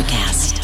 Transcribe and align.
Electricast. 0.00 0.56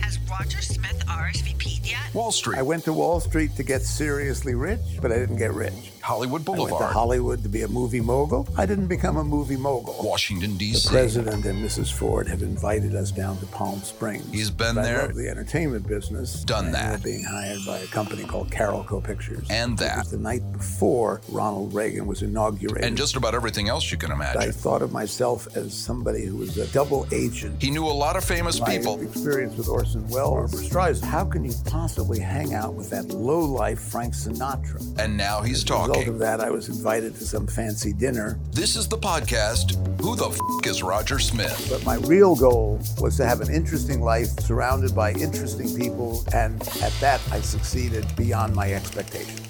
Has 0.00 0.18
Roger 0.30 0.60
Smith 0.62 1.02
RSVP'd 1.08 1.90
yet? 1.90 2.14
Wall 2.14 2.30
Street, 2.30 2.58
I 2.58 2.62
went 2.62 2.84
to 2.84 2.92
Wall 2.92 3.18
Street 3.18 3.56
to 3.56 3.64
get 3.64 3.82
seriously 3.82 4.54
rich, 4.54 4.78
but 5.00 5.10
I 5.10 5.18
didn't 5.18 5.38
get 5.38 5.52
rich. 5.54 5.90
Hollywood 6.02 6.40
I 6.46 6.50
went 6.50 6.60
to 6.60 6.66
Boulevard, 6.68 6.92
Hollywood 6.92 7.42
to 7.44 7.48
be 7.48 7.62
a 7.62 7.68
movie 7.68 8.00
mogul. 8.00 8.48
I 8.58 8.66
didn't 8.66 8.88
become 8.88 9.16
a 9.16 9.24
movie 9.24 9.56
mogul. 9.56 9.96
Washington, 10.02 10.56
D.C. 10.56 10.88
The 10.88 10.90
president 10.92 11.44
and 11.44 11.64
Mrs. 11.64 11.92
Ford 11.92 12.26
have 12.26 12.42
invited 12.42 12.94
us 12.96 13.12
down 13.12 13.38
to 13.38 13.46
Palm 13.46 13.80
Springs. 13.82 14.26
He's 14.32 14.50
been 14.50 14.74
But 14.74 14.80
I 14.84 14.88
there. 14.88 15.08
the 15.08 15.28
entertainment 15.28 15.86
business. 15.86 16.42
Done 16.44 16.72
that. 16.72 17.02
being 17.04 17.22
hired 17.22 17.60
by 17.66 17.78
a 17.78 17.86
company 17.86 18.24
called 18.24 18.50
Carolco 18.50 19.02
Pictures. 19.02 19.46
And 19.48 19.74
It 19.74 19.78
that. 19.84 19.98
was 19.98 20.10
the 20.10 20.18
night 20.18 20.42
before 20.52 21.20
Ronald 21.28 21.72
Reagan 21.72 22.06
was 22.06 22.22
inaugurated. 22.22 22.84
And 22.84 22.96
just 22.96 23.14
about 23.16 23.34
everything 23.34 23.68
else 23.68 23.90
you 23.92 23.96
can 23.98 24.10
imagine. 24.10 24.42
I 24.42 24.50
thought 24.50 24.82
of 24.82 24.92
myself 24.92 25.46
as 25.56 25.72
somebody 25.72 26.26
who 26.26 26.36
was 26.38 26.58
a 26.58 26.66
double 26.68 27.06
agent. 27.12 27.62
He 27.62 27.70
knew 27.70 27.84
a 27.86 27.88
lot 27.88 28.16
of 28.16 28.24
famous 28.24 28.60
My 28.60 28.76
people. 28.76 29.00
experience 29.00 29.56
with 29.56 29.68
Orson 29.68 30.08
Welles, 30.08 30.52
Streisand. 30.68 31.04
How 31.04 31.24
can 31.24 31.44
you 31.44 31.52
possibly 31.64 32.18
hang 32.18 32.54
out 32.54 32.74
with 32.74 32.90
that 32.90 33.06
low-life 33.08 33.78
Frank 33.78 34.14
Sinatra? 34.14 34.98
And 34.98 35.16
now 35.16 35.42
he's 35.42 35.62
a 35.62 35.66
result 35.92 36.14
of 36.14 36.18
that, 36.20 36.40
I 36.40 36.50
was 36.50 36.68
invited 36.68 37.14
to 37.16 37.24
some 37.24 37.46
fancy 37.46 37.92
dinner. 37.92 38.38
This 38.50 38.76
is 38.76 38.88
the 38.88 38.98
podcast, 38.98 39.76
Who 40.00 40.16
the 40.16 40.28
F 40.28 40.66
is 40.66 40.82
Roger 40.82 41.18
Smith? 41.18 41.66
But 41.70 41.84
my 41.84 41.96
real 42.06 42.34
goal 42.34 42.80
was 42.98 43.16
to 43.18 43.26
have 43.26 43.40
an 43.40 43.52
interesting 43.52 44.00
life 44.00 44.28
surrounded 44.40 44.94
by 44.94 45.12
interesting 45.12 45.74
people, 45.76 46.24
and 46.32 46.60
at 46.82 46.92
that, 47.00 47.20
I 47.30 47.40
succeeded 47.40 48.06
beyond 48.16 48.54
my 48.54 48.72
expectations. 48.72 49.40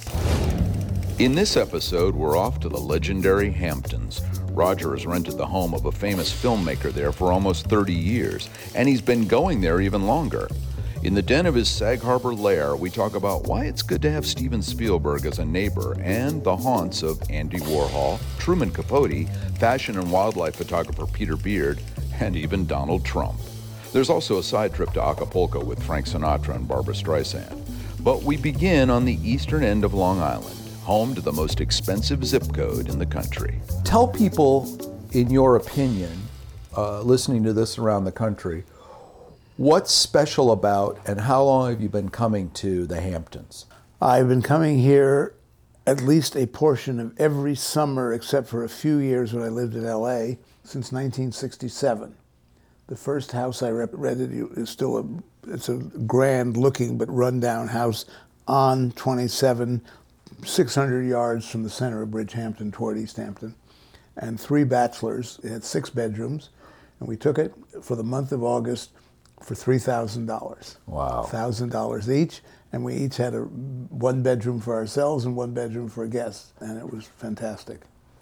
In 1.19 1.34
this 1.34 1.56
episode, 1.56 2.14
we're 2.14 2.36
off 2.36 2.59
to 2.61 2.69
the 2.69 2.80
legendary 2.80 3.50
Hamptons. 3.50 4.22
Roger 4.50 4.92
has 4.92 5.06
rented 5.06 5.39
the 5.39 5.47
home 5.47 5.74
of 5.74 5.86
a 5.86 5.92
famous 5.92 6.33
filmmaker 6.33 6.92
there 6.92 7.12
for 7.12 7.33
almost 7.33 7.67
30 7.67 7.95
years, 7.95 8.48
and 8.74 8.89
he's 8.89 9.00
been 9.00 9.27
going 9.27 9.61
there 9.61 9.80
even 9.80 10.06
longer. 10.06 10.48
In 11.03 11.14
the 11.14 11.22
den 11.22 11.47
of 11.47 11.56
his 11.56 11.69
Sag 11.69 12.00
Harbor 12.00 12.33
lair, 12.33 12.77
we 12.77 12.89
talk 12.89 13.17
about 13.17 13.48
why 13.48 13.64
it's 13.64 13.83
good 13.83 14.00
to 14.03 14.11
have 14.12 14.25
Steven 14.25 14.62
Spielberg 14.62 15.27
as 15.27 15.41
a 15.41 15.45
neighbor 15.45 15.97
and 16.00 16.45
the 16.45 16.56
haunts 16.56 17.03
of 17.03 17.20
Andy 17.28 17.58
Warhol, 17.58 18.20
Truman 18.39 18.70
Capote, 18.70 19.28
fashion 19.58 19.98
and 19.98 20.12
wildlife 20.12 20.55
photographer 20.55 21.06
Peter 21.08 21.36
Beard, 21.36 21.80
and 22.20 22.36
even 22.36 22.67
Donald 22.67 23.05
Trump. 23.05 23.34
There's 23.92 24.11
also 24.11 24.39
a 24.39 24.45
side 24.45 24.75
trip 24.75 24.92
to 24.92 25.03
Acapulco 25.03 25.64
with 25.64 25.83
Frank 25.83 26.06
Sinatra 26.06 26.55
and 26.55 26.69
Barbra 26.69 26.95
Streisand. 26.95 27.61
But 27.98 28.23
we 28.23 28.36
begin 28.36 28.89
on 28.89 29.05
the 29.05 29.19
eastern 29.28 29.64
end 29.64 29.83
of 29.83 29.95
Long 29.95 30.20
Island, 30.20 30.56
home 30.84 31.17
to 31.17 31.20
the 31.20 31.33
most 31.33 31.61
expensive 31.61 32.25
zip 32.25 32.55
code 32.55 32.89
in 32.89 33.00
the 33.00 33.06
country. 33.06 33.61
Tell 33.83 34.06
people, 34.06 34.78
in 35.11 35.30
your 35.30 35.56
opinion, 35.56 36.12
uh, 36.77 37.00
listening 37.03 37.42
to 37.42 37.53
this 37.53 37.77
around 37.77 38.05
the 38.05 38.12
country, 38.12 38.62
what's 39.62 39.92
special 39.92 40.50
about 40.50 40.98
and 41.06 41.20
how 41.20 41.44
long 41.44 41.70
have 41.70 41.80
you 41.80 41.88
been 41.88 42.08
coming 42.08 42.50
to 42.50 42.84
the 42.84 43.00
Hamptons? 43.00 43.66
I've 44.00 44.27
been 44.27 44.42
coming 44.42 44.78
here 44.80 45.36
at 45.86 46.00
least 46.00 46.34
a 46.34 46.48
portion 46.48 46.98
of 46.98 47.14
every 47.16 47.55
summer, 47.55 48.12
except 48.12 48.48
for 48.48 48.64
a 48.64 48.68
few 48.68 48.98
years 48.98 49.33
when 49.33 49.44
I 49.44 49.50
lived 49.50 49.77
in 49.77 49.84
LA, 49.84 50.34
since 50.64 50.90
1967. 50.90 52.12
The 52.88 52.96
first 52.96 53.30
house 53.30 53.62
I 53.62 53.70
rented 53.70 54.33
is 54.58 54.68
still 54.68 54.98
a, 54.98 55.52
it's 55.52 55.68
a 55.68 55.77
grand 55.77 56.56
looking 56.56 56.98
but 56.98 57.08
rundown 57.08 57.68
house 57.68 58.05
on 58.48 58.90
27, 58.90 59.80
600 60.44 61.02
yards 61.06 61.48
from 61.48 61.62
the 61.62 61.70
center 61.70 62.02
of 62.02 62.08
Bridgehampton 62.08 62.72
toward 62.72 62.98
East 62.98 63.16
Hampton. 63.16 63.55
And 64.16 64.40
three 64.40 64.64
bachelors. 64.64 65.38
It 65.44 65.52
had 65.52 65.62
six 65.62 65.88
bedrooms. 65.88 66.50
And 66.98 67.08
we 67.08 67.16
took 67.16 67.38
it 67.38 67.55
for 67.80 67.94
the 67.94 68.02
month 68.02 68.33
of 68.33 68.42
August 68.42 68.90
for 69.45 69.55
$3,000. 69.55 70.77
Wow. 70.86 71.27
$1,000 71.29 72.14
each. 72.14 72.41
And 72.73 72.85
we 72.85 72.95
each 72.95 73.19
had 73.19 73.35
a 73.35 73.42
one 73.42 74.23
bedroom 74.23 74.61
for 74.61 74.75
ourselves 74.75 75.25
and 75.27 75.36
one 75.36 75.53
bedroom 75.53 75.89
for 75.89 76.07
guests. 76.07 76.53
And 76.61 76.79
it 76.79 76.91
was 76.92 77.07
fantastic. 77.19 77.81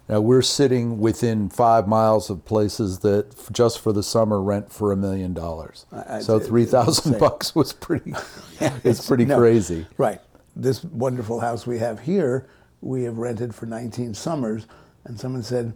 Now 0.09 0.19
we're 0.19 0.41
sitting 0.41 0.99
within 0.99 1.47
five 1.49 1.87
miles 1.87 2.29
of 2.29 2.43
places 2.43 2.99
that 2.99 3.33
just 3.53 3.79
for 3.79 3.93
the 3.93 4.03
summer 4.03 4.41
rent 4.41 4.69
for 4.69 4.91
a 4.91 4.97
million 4.97 5.33
dollars. 5.33 5.85
So 6.19 6.35
it's 6.35 6.47
three 6.47 6.65
thousand 6.65 7.17
bucks 7.17 7.55
was 7.55 7.71
pretty. 7.71 8.13
it's 8.83 9.07
pretty 9.07 9.23
No, 9.23 9.37
crazy. 9.37 9.85
Right. 9.97 10.19
This 10.53 10.83
wonderful 10.83 11.39
house 11.39 11.65
we 11.65 11.79
have 11.79 12.01
here, 12.01 12.49
we 12.81 13.03
have 13.03 13.19
rented 13.19 13.55
for 13.55 13.67
19 13.67 14.13
summers. 14.13 14.67
And 15.05 15.17
someone 15.17 15.43
said, 15.43 15.71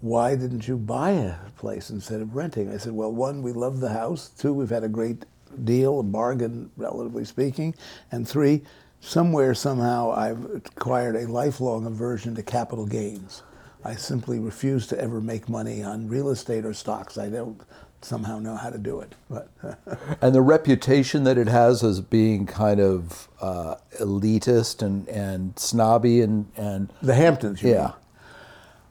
Why 0.00 0.36
didn't 0.36 0.68
you 0.68 0.76
buy 0.76 1.10
a 1.10 1.36
place 1.56 1.90
instead 1.90 2.20
of 2.20 2.36
renting? 2.36 2.72
I 2.72 2.76
said, 2.76 2.92
Well, 2.92 3.12
one, 3.12 3.42
we 3.42 3.52
love 3.52 3.80
the 3.80 3.90
house. 3.90 4.28
Two, 4.28 4.52
we've 4.52 4.70
had 4.70 4.84
a 4.84 4.88
great 4.88 5.24
deal, 5.64 6.00
a 6.00 6.02
bargain, 6.02 6.70
relatively 6.76 7.24
speaking. 7.24 7.74
And 8.12 8.28
three, 8.28 8.62
somewhere, 9.00 9.54
somehow, 9.54 10.12
I've 10.12 10.44
acquired 10.44 11.16
a 11.16 11.26
lifelong 11.26 11.86
aversion 11.86 12.34
to 12.34 12.42
capital 12.42 12.86
gains. 12.86 13.42
I 13.84 13.94
simply 13.94 14.38
refuse 14.38 14.86
to 14.88 15.00
ever 15.00 15.20
make 15.20 15.48
money 15.48 15.82
on 15.82 16.08
real 16.08 16.30
estate 16.30 16.64
or 16.64 16.74
stocks. 16.74 17.16
I 17.16 17.28
don't 17.28 17.60
somehow 18.02 18.38
know 18.38 18.56
how 18.56 18.70
to 18.70 18.78
do 18.78 19.00
it. 19.00 19.14
But 19.30 19.48
And 20.20 20.34
the 20.34 20.42
reputation 20.42 21.24
that 21.24 21.38
it 21.38 21.48
has 21.48 21.82
as 21.82 22.00
being 22.00 22.46
kind 22.46 22.80
of 22.80 23.28
uh, 23.40 23.76
elitist 24.00 24.82
and, 24.82 25.08
and 25.08 25.58
snobby 25.58 26.20
and, 26.20 26.50
and 26.56 26.92
the 27.02 27.14
Hamptons, 27.14 27.62
you 27.62 27.70
yeah. 27.70 27.92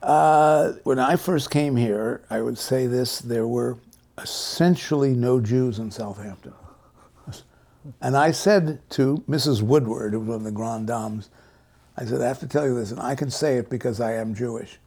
Uh, 0.06 0.74
when 0.84 1.00
I 1.00 1.16
first 1.16 1.50
came 1.50 1.74
here, 1.74 2.22
I 2.30 2.40
would 2.40 2.58
say 2.58 2.86
this: 2.86 3.18
there 3.18 3.46
were 3.46 3.76
essentially 4.22 5.14
no 5.14 5.40
Jews 5.40 5.80
in 5.80 5.90
Southampton. 5.90 6.54
And 8.00 8.16
I 8.16 8.30
said 8.30 8.80
to 8.90 9.22
Mrs. 9.28 9.62
Woodward, 9.62 10.12
who 10.12 10.20
was 10.20 10.28
one 10.28 10.36
of 10.36 10.44
the 10.44 10.50
grand 10.50 10.86
dames, 10.86 11.28
I 11.96 12.04
said, 12.04 12.20
I 12.20 12.28
have 12.28 12.40
to 12.40 12.46
tell 12.46 12.66
you 12.66 12.74
this, 12.74 12.90
and 12.90 13.00
I 13.00 13.14
can 13.14 13.30
say 13.30 13.56
it 13.58 13.70
because 13.70 14.00
I 14.00 14.14
am 14.14 14.34
Jewish. 14.34 14.78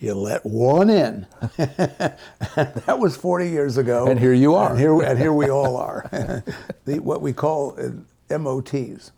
You 0.00 0.14
let 0.14 0.44
one 0.44 0.90
in. 0.90 1.26
that 1.56 2.98
was 2.98 3.16
40 3.16 3.48
years 3.48 3.76
ago. 3.76 4.06
And 4.06 4.18
here 4.18 4.32
you 4.32 4.54
are. 4.54 4.70
And 4.70 4.78
here, 4.78 5.00
and 5.02 5.18
here 5.18 5.32
we 5.32 5.50
all 5.50 5.76
are. 5.76 6.42
the, 6.84 6.98
what 6.98 7.22
we 7.22 7.32
call 7.32 7.76
uh, 7.78 8.38
MOTs, 8.38 9.12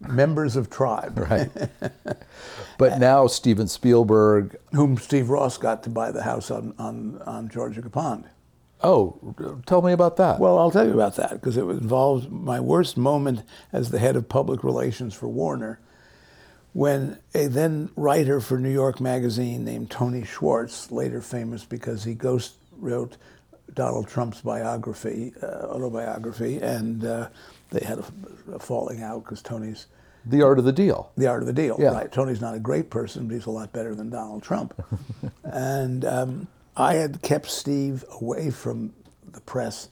members 0.00 0.56
of 0.56 0.70
tribe. 0.70 1.18
Right. 1.30 1.50
but 2.78 2.98
now 2.98 3.26
Steven 3.26 3.68
Spielberg. 3.68 4.56
whom 4.72 4.96
Steve 4.96 5.28
Ross 5.28 5.58
got 5.58 5.82
to 5.84 5.90
buy 5.90 6.10
the 6.10 6.22
house 6.22 6.50
on, 6.50 6.74
on, 6.78 7.20
on 7.26 7.48
Georgica 7.48 7.90
Pond. 7.92 8.24
Oh, 8.82 9.62
tell 9.66 9.82
me 9.82 9.92
about 9.92 10.16
that. 10.16 10.40
Well, 10.40 10.58
I'll 10.58 10.70
tell 10.70 10.86
you 10.86 10.94
about 10.94 11.16
that 11.16 11.32
because 11.32 11.58
it 11.58 11.64
involves 11.64 12.28
my 12.28 12.58
worst 12.58 12.96
moment 12.96 13.42
as 13.72 13.90
the 13.90 13.98
head 13.98 14.16
of 14.16 14.28
public 14.28 14.64
relations 14.64 15.12
for 15.12 15.28
Warner 15.28 15.78
when 16.72 17.18
a 17.34 17.46
then 17.48 17.90
writer 17.96 18.40
for 18.40 18.58
New 18.58 18.70
York 18.70 19.00
Magazine 19.00 19.64
named 19.64 19.90
Tony 19.90 20.24
Schwartz, 20.24 20.90
later 20.90 21.20
famous 21.20 21.64
because 21.64 22.04
he 22.04 22.14
ghost 22.14 22.54
wrote 22.76 23.16
Donald 23.74 24.08
Trump's 24.08 24.40
biography, 24.40 25.32
uh, 25.42 25.46
autobiography, 25.46 26.58
and 26.58 27.04
uh, 27.04 27.28
they 27.70 27.84
had 27.84 27.98
a, 27.98 28.04
a 28.54 28.58
falling 28.58 29.02
out 29.02 29.24
because 29.24 29.42
Tony's 29.42 29.86
the 30.26 30.42
art 30.42 30.58
of 30.58 30.64
the 30.64 30.72
deal. 30.72 31.10
the 31.16 31.26
art 31.26 31.42
of 31.42 31.46
the 31.46 31.52
deal. 31.52 31.76
Yeah. 31.78 31.92
Right. 31.92 32.12
Tony's 32.12 32.40
not 32.40 32.54
a 32.54 32.60
great 32.60 32.90
person, 32.90 33.26
but 33.26 33.34
he's 33.34 33.46
a 33.46 33.50
lot 33.50 33.72
better 33.72 33.94
than 33.94 34.10
Donald 34.10 34.42
Trump. 34.42 34.74
and 35.44 36.04
um, 36.04 36.48
I 36.76 36.94
had 36.94 37.22
kept 37.22 37.46
Steve 37.46 38.04
away 38.20 38.50
from 38.50 38.92
the 39.32 39.40
press 39.40 39.88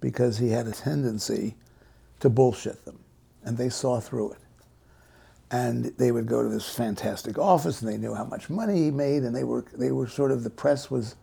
because 0.00 0.38
he 0.38 0.50
had 0.50 0.66
a 0.66 0.72
tendency 0.72 1.54
to 2.20 2.28
bullshit 2.28 2.84
them, 2.84 2.98
and 3.42 3.56
they 3.56 3.68
saw 3.68 4.00
through 4.00 4.32
it. 4.32 4.38
And 5.50 5.86
they 5.98 6.10
would 6.10 6.26
go 6.26 6.42
to 6.42 6.48
this 6.48 6.68
fantastic 6.68 7.38
office, 7.38 7.82
and 7.82 7.90
they 7.90 7.96
knew 7.96 8.14
how 8.14 8.24
much 8.24 8.50
money 8.50 8.84
he 8.84 8.90
made, 8.90 9.22
and 9.22 9.34
they 9.34 9.44
were 9.44 9.64
they 9.72 9.92
were 9.92 10.08
sort 10.08 10.30
of 10.30 10.42
the 10.42 10.50
press 10.50 10.90
was, 10.90 11.16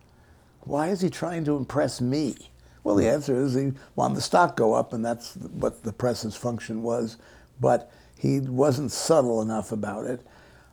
why 0.62 0.90
is 0.90 1.02
he 1.02 1.10
trying 1.10 1.44
to 1.46 1.58
impress 1.58 2.02
me? 2.02 2.36
Well, 2.84 2.96
the 2.96 3.08
answer 3.08 3.36
is 3.36 3.54
he 3.54 3.74
wanted 3.96 4.18
the 4.18 4.22
stock 4.22 4.56
go 4.58 4.74
up, 4.74 4.94
and 4.94 5.06
that's 5.06 5.36
what 5.36 5.84
the 5.84 5.94
press's 5.94 6.36
function 6.36 6.82
was. 6.82 7.18
But 7.60 7.92
he 8.18 8.40
wasn't 8.40 8.92
subtle 8.92 9.42
enough 9.42 9.72
about 9.72 10.06
it. 10.06 10.26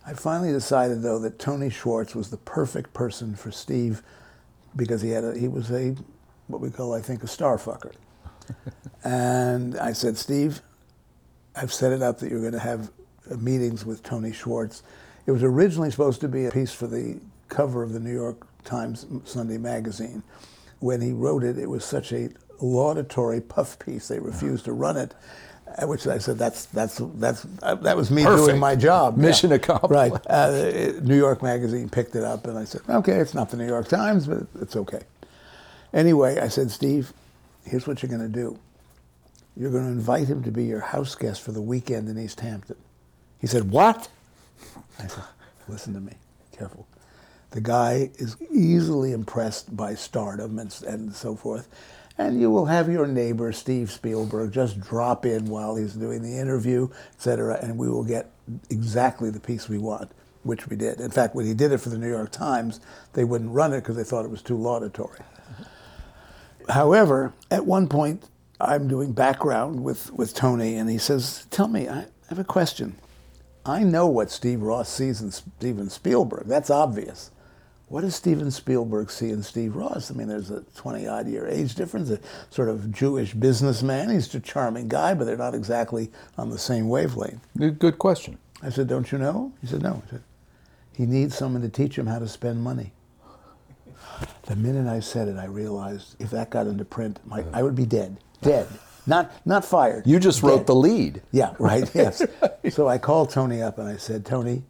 I 0.06 0.14
finally 0.14 0.52
decided, 0.52 1.02
though, 1.02 1.19
that 1.19 1.38
Tony 1.38 1.69
Schwartz 1.69 2.14
was 2.14 2.31
the 2.31 2.38
perfect 2.38 2.94
person 2.94 3.34
for 3.34 3.50
Steve 3.50 4.02
because 4.75 5.02
he 5.02 5.10
had 5.10 5.25
a, 5.25 5.38
he 5.38 5.49
was 5.49 5.70
a 5.70 5.94
what 6.46 6.60
we 6.62 6.70
call, 6.70 6.94
I 6.94 7.02
think, 7.02 7.22
a 7.22 7.26
star 7.26 7.58
fucker. 7.58 7.93
and 9.05 9.78
I 9.78 9.93
said, 9.93 10.16
Steve, 10.16 10.62
I've 11.55 11.72
set 11.72 11.93
it 11.93 12.02
up 12.02 12.19
that 12.20 12.31
you're 12.31 12.40
going 12.40 12.52
to 12.52 12.58
have 12.58 12.90
meetings 13.38 13.84
with 13.84 14.02
Tony 14.02 14.32
Schwartz. 14.32 14.82
It 15.26 15.32
was 15.32 15.43
originally 15.43 15.90
supposed 15.90 16.20
to 16.22 16.28
be 16.28 16.46
a 16.46 16.50
piece 16.50 16.72
for 16.72 16.87
the 16.87 17.20
cover 17.49 17.82
of 17.82 17.93
the 17.93 18.00
New 18.00 18.14
York 18.14 18.46
Times 18.64 19.06
Sunday 19.25 19.58
magazine. 19.58 20.22
When 20.80 21.00
he 21.00 21.12
wrote 21.12 21.42
it, 21.44 21.58
it 21.58 21.69
was 21.69 21.84
such 21.84 22.12
a 22.12 22.30
laudatory 22.60 23.40
puff 23.40 23.78
piece, 23.78 24.08
they 24.08 24.19
refused 24.19 24.64
to 24.66 24.72
run 24.72 24.96
it. 24.96 25.14
Which 25.82 26.06
I 26.06 26.16
said, 26.19 26.38
"That's 26.38 26.64
that's 26.66 27.00
that's 27.16 27.46
uh, 27.62 27.75
that 27.76 27.96
was 27.96 28.10
me 28.10 28.25
Perfect. 28.25 28.46
doing 28.48 28.58
my 28.58 28.75
job. 28.75 29.16
Mission 29.19 29.52
accomplished. 29.52 29.92
Right. 29.92 30.12
Uh, 30.26 30.50
it- 30.54 31.04
New 31.04 31.16
York 31.16 31.42
Magazine 31.42 31.88
picked 31.90 32.16
it 32.16 32.25
up, 32.25 32.46
and 32.46 32.58
I 32.58 32.64
said, 32.64 32.80
"Okay, 32.88 33.16
it's 33.16 33.34
not 33.34 33.50
the 33.50 33.58
New 33.58 33.66
York 33.66 33.86
Times, 33.86 34.26
but 34.26 34.46
it's 34.62 34.75
okay." 34.76 35.02
Anyway, 35.92 36.38
I 36.40 36.48
said, 36.48 36.70
"Steve, 36.70 37.12
here's 37.64 37.86
what 37.86 38.02
you're 38.02 38.08
going 38.08 38.22
to 38.32 38.34
do. 38.34 38.58
You're 39.56 39.70
going 39.70 39.84
to 39.84 39.90
invite 39.90 40.26
him 40.26 40.42
to 40.44 40.50
be 40.50 40.64
your 40.64 40.81
house 40.81 41.14
guest 41.14 41.42
for 41.42 41.52
the 41.52 41.62
weekend 41.62 42.08
in 42.08 42.19
East 42.19 42.40
Hampton." 42.40 42.76
He 43.38 43.46
said, 43.46 43.70
"What?" 43.70 44.08
I 44.98 45.06
said, 45.06 45.22
"Listen 45.69 45.92
to 45.94 46.00
me, 46.00 46.14
careful." 46.50 46.86
The 47.50 47.60
guy 47.60 48.10
is 48.16 48.36
easily 48.52 49.12
impressed 49.12 49.76
by 49.76 49.94
stardom 49.94 50.58
and, 50.58 50.74
and 50.86 51.14
so 51.14 51.34
forth. 51.34 51.68
And 52.18 52.40
you 52.40 52.50
will 52.50 52.66
have 52.66 52.90
your 52.90 53.06
neighbor, 53.06 53.52
Steve 53.52 53.90
Spielberg, 53.92 54.52
just 54.52 54.80
drop 54.80 55.24
in 55.24 55.46
while 55.46 55.76
he's 55.76 55.94
doing 55.94 56.20
the 56.20 56.36
interview, 56.36 56.88
et 56.90 57.22
cetera, 57.22 57.58
and 57.62 57.78
we 57.78 57.88
will 57.88 58.04
get 58.04 58.32
exactly 58.70 59.30
the 59.30 59.38
piece 59.38 59.68
we 59.68 59.78
want, 59.78 60.10
which 60.42 60.66
we 60.68 60.76
did. 60.76 61.00
In 61.00 61.12
fact, 61.12 61.36
when 61.36 61.46
he 61.46 61.54
did 61.54 61.70
it 61.70 61.78
for 61.78 61.90
the 61.90 61.98
New 61.98 62.10
York 62.10 62.32
Times, 62.32 62.80
they 63.12 63.22
wouldn't 63.22 63.52
run 63.52 63.72
it 63.72 63.80
because 63.80 63.96
they 63.96 64.04
thought 64.04 64.24
it 64.24 64.30
was 64.30 64.42
too 64.42 64.56
laudatory. 64.56 65.20
However, 66.68 67.32
at 67.50 67.64
one 67.64 67.88
point, 67.88 68.24
I'm 68.60 68.88
doing 68.88 69.12
background 69.12 69.84
with, 69.84 70.12
with 70.12 70.34
Tony, 70.34 70.74
and 70.74 70.90
he 70.90 70.98
says, 70.98 71.46
Tell 71.50 71.68
me, 71.68 71.88
I 71.88 72.06
have 72.28 72.40
a 72.40 72.44
question. 72.44 72.96
I 73.64 73.84
know 73.84 74.06
what 74.08 74.30
Steve 74.30 74.62
Ross 74.62 74.88
sees 74.88 75.20
in 75.20 75.30
Steven 75.30 75.88
Spielberg. 75.88 76.46
That's 76.46 76.70
obvious. 76.70 77.30
What 77.88 78.02
does 78.02 78.14
Steven 78.14 78.50
Spielberg 78.50 79.11
see 79.11 79.31
in 79.31 79.43
Steve 79.43 79.75
Ross? 79.75 80.11
I 80.11 80.14
mean, 80.14 80.29
there's 80.29 80.50
a 80.50 80.61
20 80.76 81.06
odd 81.06 81.26
year 81.26 81.46
age 81.49 81.75
difference, 81.75 82.11
a 82.11 82.20
sort 82.50 82.69
of 82.69 82.93
Jewish 82.93 83.32
businessman. 83.32 84.11
He's 84.11 84.35
a 84.35 84.40
charming 84.40 84.88
guy, 84.88 85.14
but 85.14 85.25
they're 85.25 85.38
not 85.38 85.55
exactly 85.55 86.11
on 86.37 86.50
the 86.50 86.58
same 86.58 86.88
wavelength. 86.88 87.40
Good 87.56 87.99
question. 87.99 88.38
I 88.62 88.69
said, 88.69 88.88
Don't 88.88 89.11
you 89.11 89.19
know? 89.19 89.52
He 89.62 89.67
said, 89.67 89.82
No. 89.82 90.02
I 90.06 90.11
said, 90.11 90.23
He 90.93 91.06
needs 91.06 91.35
someone 91.35 91.62
to 91.62 91.70
teach 91.70 91.96
him 91.96 92.06
how 92.06 92.19
to 92.19 92.29
spend 92.29 92.62
money. 92.62 92.93
The 94.43 94.56
minute 94.56 94.87
I 94.87 95.00
said 95.00 95.29
it, 95.29 95.37
I 95.37 95.46
realized 95.46 96.17
if 96.19 96.31
that 96.31 96.50
got 96.50 96.67
into 96.67 96.84
print, 96.84 97.20
my, 97.25 97.44
I 97.52 97.62
would 97.62 97.75
be 97.75 97.87
dead. 97.87 98.19
Dead. 98.43 98.67
Not, 99.06 99.32
not 99.46 99.64
fired. 99.64 100.06
You 100.06 100.19
just 100.19 100.43
wrote 100.43 100.67
the 100.67 100.75
lead. 100.75 101.23
Yeah, 101.32 101.55
right, 101.58 101.91
yes. 101.94 102.23
So 102.70 102.87
I 102.87 102.99
called 102.99 103.31
Tony 103.31 103.62
up 103.62 103.79
and 103.79 103.88
I 103.88 103.96
said, 103.96 104.26
Tony, 104.26 104.64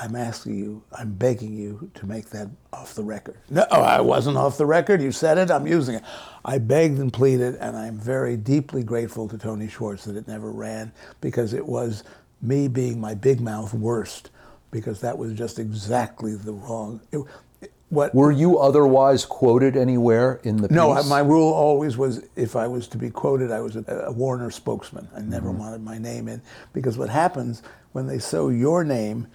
I'm 0.00 0.16
asking 0.16 0.56
you, 0.56 0.82
I'm 0.92 1.12
begging 1.12 1.52
you 1.52 1.90
to 1.94 2.06
make 2.06 2.30
that 2.30 2.48
off 2.72 2.94
the 2.94 3.02
record. 3.02 3.36
No, 3.50 3.66
oh, 3.70 3.82
I 3.82 4.00
wasn't 4.00 4.38
off 4.38 4.56
the 4.56 4.64
record. 4.64 5.02
You 5.02 5.12
said 5.12 5.36
it, 5.36 5.50
I'm 5.50 5.66
using 5.66 5.96
it. 5.96 6.04
I 6.42 6.56
begged 6.56 6.98
and 6.98 7.12
pleaded, 7.12 7.56
and 7.56 7.76
I'm 7.76 7.98
very 7.98 8.38
deeply 8.38 8.82
grateful 8.82 9.28
to 9.28 9.36
Tony 9.36 9.68
Schwartz 9.68 10.04
that 10.04 10.16
it 10.16 10.26
never 10.26 10.50
ran 10.50 10.92
because 11.20 11.52
it 11.52 11.66
was 11.66 12.02
me 12.40 12.66
being 12.66 12.98
my 12.98 13.14
big 13.14 13.40
mouth 13.42 13.74
worst 13.74 14.30
because 14.70 15.00
that 15.02 15.18
was 15.18 15.34
just 15.34 15.58
exactly 15.58 16.34
the 16.34 16.52
wrong. 16.52 17.00
It, 17.12 17.18
it- 17.60 17.72
what 17.90 18.14
Were 18.14 18.30
you 18.30 18.56
otherwise 18.56 19.26
quoted 19.26 19.76
anywhere 19.76 20.40
in 20.44 20.58
the 20.58 20.68
no, 20.68 20.92
I, 20.92 21.02
my 21.02 21.18
rule 21.18 21.52
always 21.52 21.96
was 21.96 22.24
if 22.36 22.54
I 22.54 22.68
was 22.68 22.86
to 22.86 22.98
be 22.98 23.10
quoted, 23.10 23.50
I 23.50 23.60
was 23.60 23.74
a, 23.74 23.84
a 24.06 24.12
Warner 24.12 24.52
spokesman. 24.52 25.08
I 25.14 25.22
never 25.22 25.48
mm-hmm. 25.48 25.58
wanted 25.58 25.82
my 25.82 25.98
name 25.98 26.28
in 26.28 26.40
because 26.72 26.96
what 26.96 27.08
happens 27.08 27.64
when 27.90 28.06
they 28.06 28.20
sew 28.20 28.48
your 28.48 28.84
name, 28.84 29.26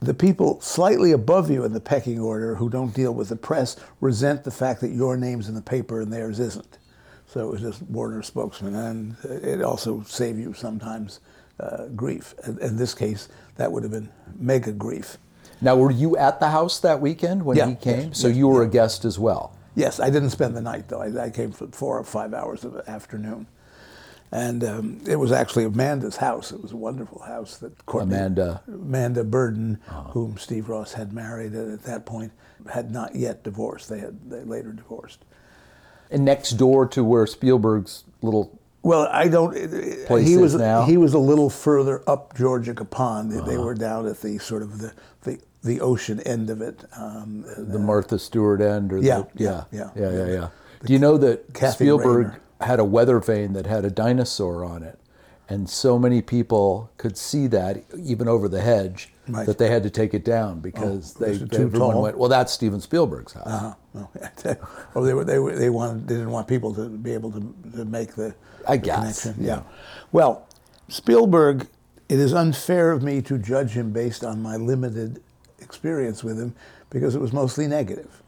the 0.00 0.14
people 0.14 0.60
slightly 0.60 1.12
above 1.12 1.50
you 1.50 1.64
in 1.64 1.72
the 1.72 1.80
pecking 1.80 2.18
order 2.18 2.54
who 2.54 2.70
don't 2.70 2.94
deal 2.94 3.12
with 3.12 3.28
the 3.28 3.36
press 3.36 3.76
resent 4.00 4.44
the 4.44 4.50
fact 4.50 4.80
that 4.80 4.88
your 4.90 5.16
name's 5.16 5.48
in 5.48 5.54
the 5.54 5.62
paper 5.62 6.00
and 6.00 6.12
theirs 6.12 6.40
isn't. 6.40 6.78
So 7.26 7.46
it 7.46 7.50
was 7.52 7.60
just 7.60 7.82
Warner 7.82 8.22
spokesman, 8.22 8.74
and 8.74 9.16
it 9.24 9.62
also 9.62 10.02
saved 10.02 10.38
you 10.38 10.52
sometimes 10.52 11.20
uh, 11.60 11.86
grief. 11.94 12.34
In, 12.46 12.76
this 12.76 12.92
case, 12.94 13.28
that 13.56 13.70
would 13.70 13.82
have 13.84 13.92
been 13.92 14.08
mega 14.38 14.72
grief. 14.72 15.16
Now, 15.60 15.76
were 15.76 15.92
you 15.92 16.16
at 16.16 16.40
the 16.40 16.48
house 16.48 16.80
that 16.80 17.00
weekend 17.00 17.44
when 17.44 17.56
Yeah, 17.56 17.68
he 17.68 17.74
came? 17.76 18.08
yes, 18.08 18.18
so 18.18 18.28
yes, 18.28 18.36
you 18.36 18.48
were 18.48 18.62
a 18.62 18.68
guest 18.68 19.04
as 19.04 19.18
well. 19.18 19.54
Yes, 19.76 20.00
I 20.00 20.10
didn't 20.10 20.30
spend 20.30 20.56
the 20.56 20.60
night 20.60 20.88
though. 20.88 21.02
I, 21.02 21.26
I 21.26 21.30
came 21.30 21.52
for 21.52 21.68
four 21.68 21.98
or 21.98 22.04
five 22.04 22.34
hours 22.34 22.64
of 22.64 22.72
the 22.72 22.90
afternoon, 22.90 23.46
and 24.32 24.62
um, 24.64 25.00
it 25.06 25.16
was 25.16 25.32
actually 25.32 25.64
Amanda's 25.64 26.16
house. 26.16 26.52
It 26.52 26.62
was 26.62 26.72
a 26.72 26.76
wonderful 26.76 27.20
house 27.22 27.58
that 27.58 27.84
Courtney, 27.86 28.14
Amanda. 28.14 28.62
Amanda 28.68 29.24
Burden, 29.24 29.78
whom 30.10 30.38
Steve 30.38 30.68
Ross 30.68 30.92
had 30.92 31.12
married 31.12 31.54
at 31.54 31.82
that 31.84 32.06
point, 32.06 32.32
had 32.72 32.90
not 32.90 33.14
yet 33.16 33.42
divorced. 33.42 33.88
They 33.88 33.98
had 33.98 34.30
they 34.30 34.42
later 34.44 34.72
divorced. 34.72 35.24
And 36.10 36.24
next 36.24 36.52
door 36.52 36.86
to 36.88 37.02
where 37.04 37.26
Spielberg's 37.26 38.04
little 38.22 38.58
Well, 38.82 39.08
I 39.12 39.28
don't. 39.28 39.56
it- 39.56 39.72
it- 39.72 40.06
Place 40.06 40.26
he 40.26 40.34
is 40.34 40.40
was 40.40 40.54
now? 40.54 40.82
he 40.84 40.96
was 40.96 41.12
a 41.14 41.18
little 41.18 41.50
further 41.50 42.02
up 42.08 42.34
Georgica 42.36 42.88
Pond. 42.88 43.30
They- 43.32 43.40
They 43.40 43.58
were 43.58 43.74
down 43.74 44.06
at 44.06 44.20
the 44.20 44.38
sort 44.38 44.62
of 44.62 44.78
the 44.78 44.92
the, 45.22 45.38
the 45.62 45.80
ocean 45.82 46.18
end 46.20 46.48
of 46.50 46.62
it. 46.62 46.84
Um, 46.96 47.44
the 47.58 47.78
Martha 47.78 48.18
Stewart 48.18 48.60
end, 48.62 48.92
or 48.92 48.98
Yeah, 48.98 49.22
the, 49.34 49.44
yeah, 49.44 49.64
yeah, 49.70 49.90
yeah. 49.94 50.10
yeah, 50.10 50.24
yeah, 50.26 50.32
yeah. 50.32 50.48
Do 50.84 50.92
you 50.94 50.98
know 50.98 51.18
that 51.18 51.52
Kathy 51.52 51.74
Spielberg 51.84 52.26
Rayner. 52.28 52.40
Had 52.60 52.78
a 52.80 52.84
weather 52.84 53.18
vane 53.20 53.52
that 53.54 53.66
had 53.66 53.84
a 53.84 53.90
dinosaur 53.90 54.64
on 54.64 54.82
it, 54.82 54.98
and 55.48 55.68
so 55.68 55.98
many 55.98 56.22
people 56.22 56.90
could 56.96 57.16
see 57.16 57.46
that 57.48 57.84
even 58.02 58.28
over 58.28 58.48
the 58.48 58.60
hedge 58.60 59.12
Right. 59.28 59.46
that 59.46 59.58
they 59.58 59.70
had 59.70 59.84
to 59.84 59.90
take 59.90 60.12
it 60.12 60.24
down 60.24 60.58
because 60.58 61.14
Oh, 61.20 61.24
they 61.24 61.38
too 61.38 61.44
everyone 61.66 61.92
tall? 61.92 62.02
went, 62.02 62.18
well, 62.18 62.28
that's 62.28 62.52
Steven 62.52 62.80
Spielberg's 62.80 63.32
house. 63.34 63.46
Uh-huh. 63.46 63.74
Oh, 63.94 64.08
oh, 64.96 65.04
they 65.04 65.14
were 65.14 65.24
they 65.24 65.38
were, 65.38 65.54
they 65.54 65.70
wanted 65.70 66.08
they 66.08 66.14
didn't 66.16 66.32
want 66.32 66.48
people 66.48 66.74
to 66.74 66.88
be 66.88 67.12
able 67.12 67.30
to, 67.32 67.54
to 67.76 67.84
make 67.84 68.14
the, 68.16 68.34
I 68.66 68.76
the 68.76 68.82
guess, 68.86 69.22
connection. 69.22 69.44
yeah. 69.44 69.62
Well, 70.10 70.48
Spielberg, 70.88 71.68
it 72.08 72.18
is 72.18 72.32
unfair 72.34 72.90
of 72.90 73.04
me 73.04 73.22
to 73.22 73.38
judge 73.38 73.70
him 73.70 73.92
based 73.92 74.24
on 74.24 74.42
my 74.42 74.56
limited 74.56 75.22
experience 75.60 76.24
with 76.24 76.36
him 76.36 76.52
because 76.90 77.14
it 77.14 77.20
was 77.20 77.32
mostly 77.32 77.68
negative. 77.68 78.19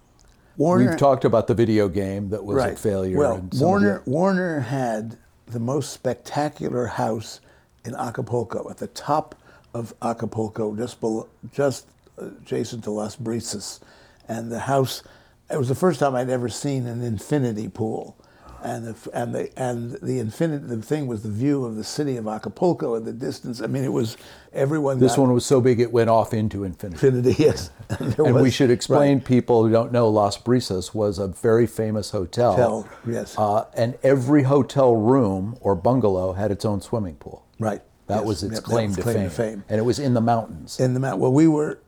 Warner 0.57 0.91
We've 0.91 0.99
talked 0.99 1.25
about 1.25 1.47
the 1.47 1.55
video 1.55 1.89
game 1.89 2.31
that 2.31 2.45
was 2.45 2.57
right. 2.57 2.75
a 2.75 2.77
failure. 2.77 3.19
Well, 3.19 3.37
and 3.37 3.53
Warner 3.55 4.03
Warner 4.07 4.61
had 4.61 5.17
the 5.47 5.61
most 5.61 5.93
spectacular 5.93 6.87
house 6.87 7.41
in 7.85 7.95
Acapulco, 7.95 8.71
at 8.71 8.79
the 8.79 8.87
top 8.89 9.35
of 9.75 9.95
Acapulco, 10.03 10.77
just 10.77 11.01
below, 11.01 11.29
just 11.53 11.87
uh, 12.21 12.27
adjacent 12.27 12.85
to 12.85 12.91
Las 12.91 13.17
Brisas, 13.17 13.81
and 14.29 14.51
the 14.51 14.61
house. 14.61 15.03
It 15.51 15.59
was 15.59 15.69
the 15.69 15.75
first 15.75 16.01
time 16.01 16.15
I'd 16.15 16.31
ever 16.31 16.49
seen 16.49 16.87
an 16.87 17.03
infinity 17.03 17.69
pool, 17.69 18.17
and 18.63 18.87
the 18.87 19.11
and 19.13 19.35
the 19.35 19.59
and 19.59 19.93
the 20.03 20.19
infinity. 20.19 20.67
The 20.67 20.83
thing 20.83 21.07
was 21.07 21.23
the 21.23 21.31
view 21.31 21.65
of 21.65 21.77
the 21.77 21.85
city 21.85 22.17
of 22.17 22.27
Acapulco 22.27 22.97
at 22.97 23.05
the 23.05 23.13
distance. 23.13 23.61
I 23.61 23.67
mean, 23.67 23.85
it 23.85 23.93
was 23.93 24.17
everyone. 24.55 24.99
this 24.99 25.17
one 25.17 25.33
was 25.33 25.45
so 25.47 25.61
big 25.61 25.81
it 25.81 25.93
went 25.93 26.11
off 26.11 26.33
into 26.35 26.65
infinity. 26.65 27.07
infinity. 27.07 27.43
Yes, 27.43 27.71
and, 27.89 28.19
And 28.19 28.35
we 28.37 28.51
should 28.51 28.71
explain 28.71 29.19
right. 29.19 29.25
people 29.27 29.65
who 29.65 29.71
don't 29.71 29.93
know 29.93 30.09
Las 30.09 30.37
Brisas 30.39 30.94
was 30.94 31.19
a 31.19 31.29
very 31.29 31.67
famous 31.67 32.11
hotel. 32.11 32.53
Hotel, 32.55 32.89
yes. 33.06 33.35
Uh, 33.39 33.65
and 33.75 33.97
every 34.03 34.43
hotel 34.44 34.94
room 34.97 35.56
or 35.61 35.75
bungalow 35.75 36.32
had 36.32 36.51
its 36.51 36.65
own 36.65 36.81
swimming 36.81 37.17
pool. 37.17 37.44
Right. 37.59 37.82
That 38.09 38.19
Yes. 38.21 38.27
was 38.27 38.43
its 38.43 38.55
Yep, 38.56 38.63
claim, 38.65 38.89
was 38.91 38.97
to, 38.97 39.03
claim 39.03 39.17
fame. 39.17 39.25
to 39.25 39.31
fame. 39.31 39.65
And 39.69 39.79
it 39.79 39.82
was 39.85 39.99
in 39.99 40.15
the 40.15 40.21
mountains. 40.21 40.79
in 40.81 40.94
the 40.94 41.01
mount. 41.01 41.19
Well, 41.21 41.32
we 41.32 41.47
were 41.49 41.79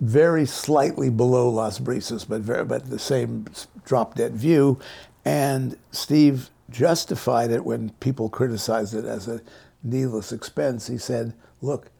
very 0.00 0.44
slightly 0.44 1.08
below 1.08 1.48
Las 1.48 1.78
Brisas, 1.78 2.26
but 2.28 2.40
very, 2.42 2.64
but 2.64 2.90
the 2.90 2.98
same 2.98 3.46
drop 3.84 4.14
dead 4.16 4.34
view. 4.36 4.78
And 5.24 5.76
Steve 5.92 6.50
justified 6.68 7.50
it 7.50 7.64
when 7.64 7.90
people 8.00 8.28
criticized 8.28 8.92
it 8.94 9.04
as 9.04 9.26
a 9.28 9.40
needless 9.82 10.32
expense. 10.32 10.88
He 10.88 10.98
said, 10.98 11.32
"Look, 11.60 11.90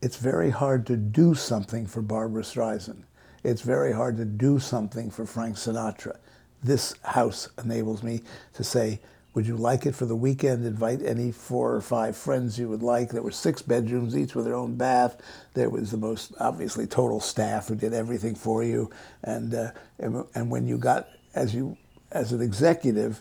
it's 0.00 0.16
very 0.16 0.50
hard 0.50 0.86
to 0.86 0.96
do 0.96 1.34
something 1.34 1.86
for 1.86 2.02
Barbra 2.02 2.42
Streisand. 2.42 3.04
It's 3.42 3.62
very 3.62 3.92
hard 3.92 4.16
to 4.18 4.24
do 4.24 4.58
something 4.58 5.10
for 5.10 5.26
Frank 5.26 5.56
Sinatra. 5.56 6.16
This 6.62 6.94
house 7.02 7.48
enables 7.62 8.02
me 8.02 8.22
to 8.54 8.64
say, 8.64 9.00
would 9.34 9.46
you 9.48 9.56
like 9.56 9.84
it 9.84 9.96
for 9.96 10.06
the 10.06 10.14
weekend? 10.14 10.64
Invite 10.64 11.02
any 11.02 11.32
four 11.32 11.74
or 11.74 11.80
five 11.80 12.16
friends 12.16 12.56
you 12.56 12.68
would 12.68 12.84
like. 12.84 13.10
There 13.10 13.22
were 13.22 13.32
six 13.32 13.62
bedrooms, 13.62 14.16
each 14.16 14.34
with 14.36 14.44
their 14.44 14.54
own 14.54 14.76
bath. 14.76 15.20
There 15.54 15.68
was 15.68 15.90
the 15.90 15.96
most 15.96 16.32
obviously 16.38 16.86
total 16.86 17.18
staff 17.18 17.66
who 17.66 17.74
did 17.74 17.92
everything 17.92 18.36
for 18.36 18.62
you. 18.62 18.90
And 19.24 19.52
uh, 19.52 19.72
and, 19.98 20.24
and 20.36 20.50
when 20.50 20.68
you 20.68 20.78
got 20.78 21.08
as 21.34 21.52
you 21.52 21.76
as 22.12 22.32
an 22.32 22.40
executive, 22.40 23.20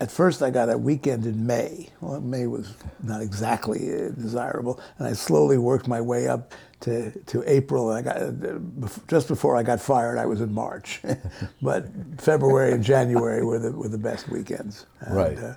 at 0.00 0.10
first, 0.10 0.42
I 0.42 0.50
got 0.50 0.70
a 0.70 0.78
weekend 0.78 1.26
in 1.26 1.46
May. 1.46 1.88
Well, 2.00 2.20
May 2.20 2.46
was 2.46 2.74
not 3.02 3.20
exactly 3.20 3.92
uh, 3.94 4.08
desirable, 4.10 4.80
and 4.98 5.06
I 5.06 5.12
slowly 5.12 5.58
worked 5.58 5.86
my 5.88 6.00
way 6.00 6.26
up 6.28 6.52
to, 6.80 7.10
to 7.26 7.42
April. 7.46 7.90
And 7.92 7.98
I 8.08 8.12
got 8.12 8.22
uh, 8.22 8.88
just 9.08 9.28
before 9.28 9.56
I 9.56 9.62
got 9.62 9.80
fired, 9.80 10.16
I 10.18 10.26
was 10.26 10.40
in 10.40 10.52
March, 10.54 11.02
but 11.62 11.86
February 12.18 12.72
and 12.72 12.82
January 12.82 13.44
were 13.44 13.58
the 13.58 13.72
were 13.72 13.88
the 13.88 13.98
best 13.98 14.28
weekends. 14.28 14.86
And, 15.00 15.16
Right. 15.16 15.38
uh, 15.38 15.54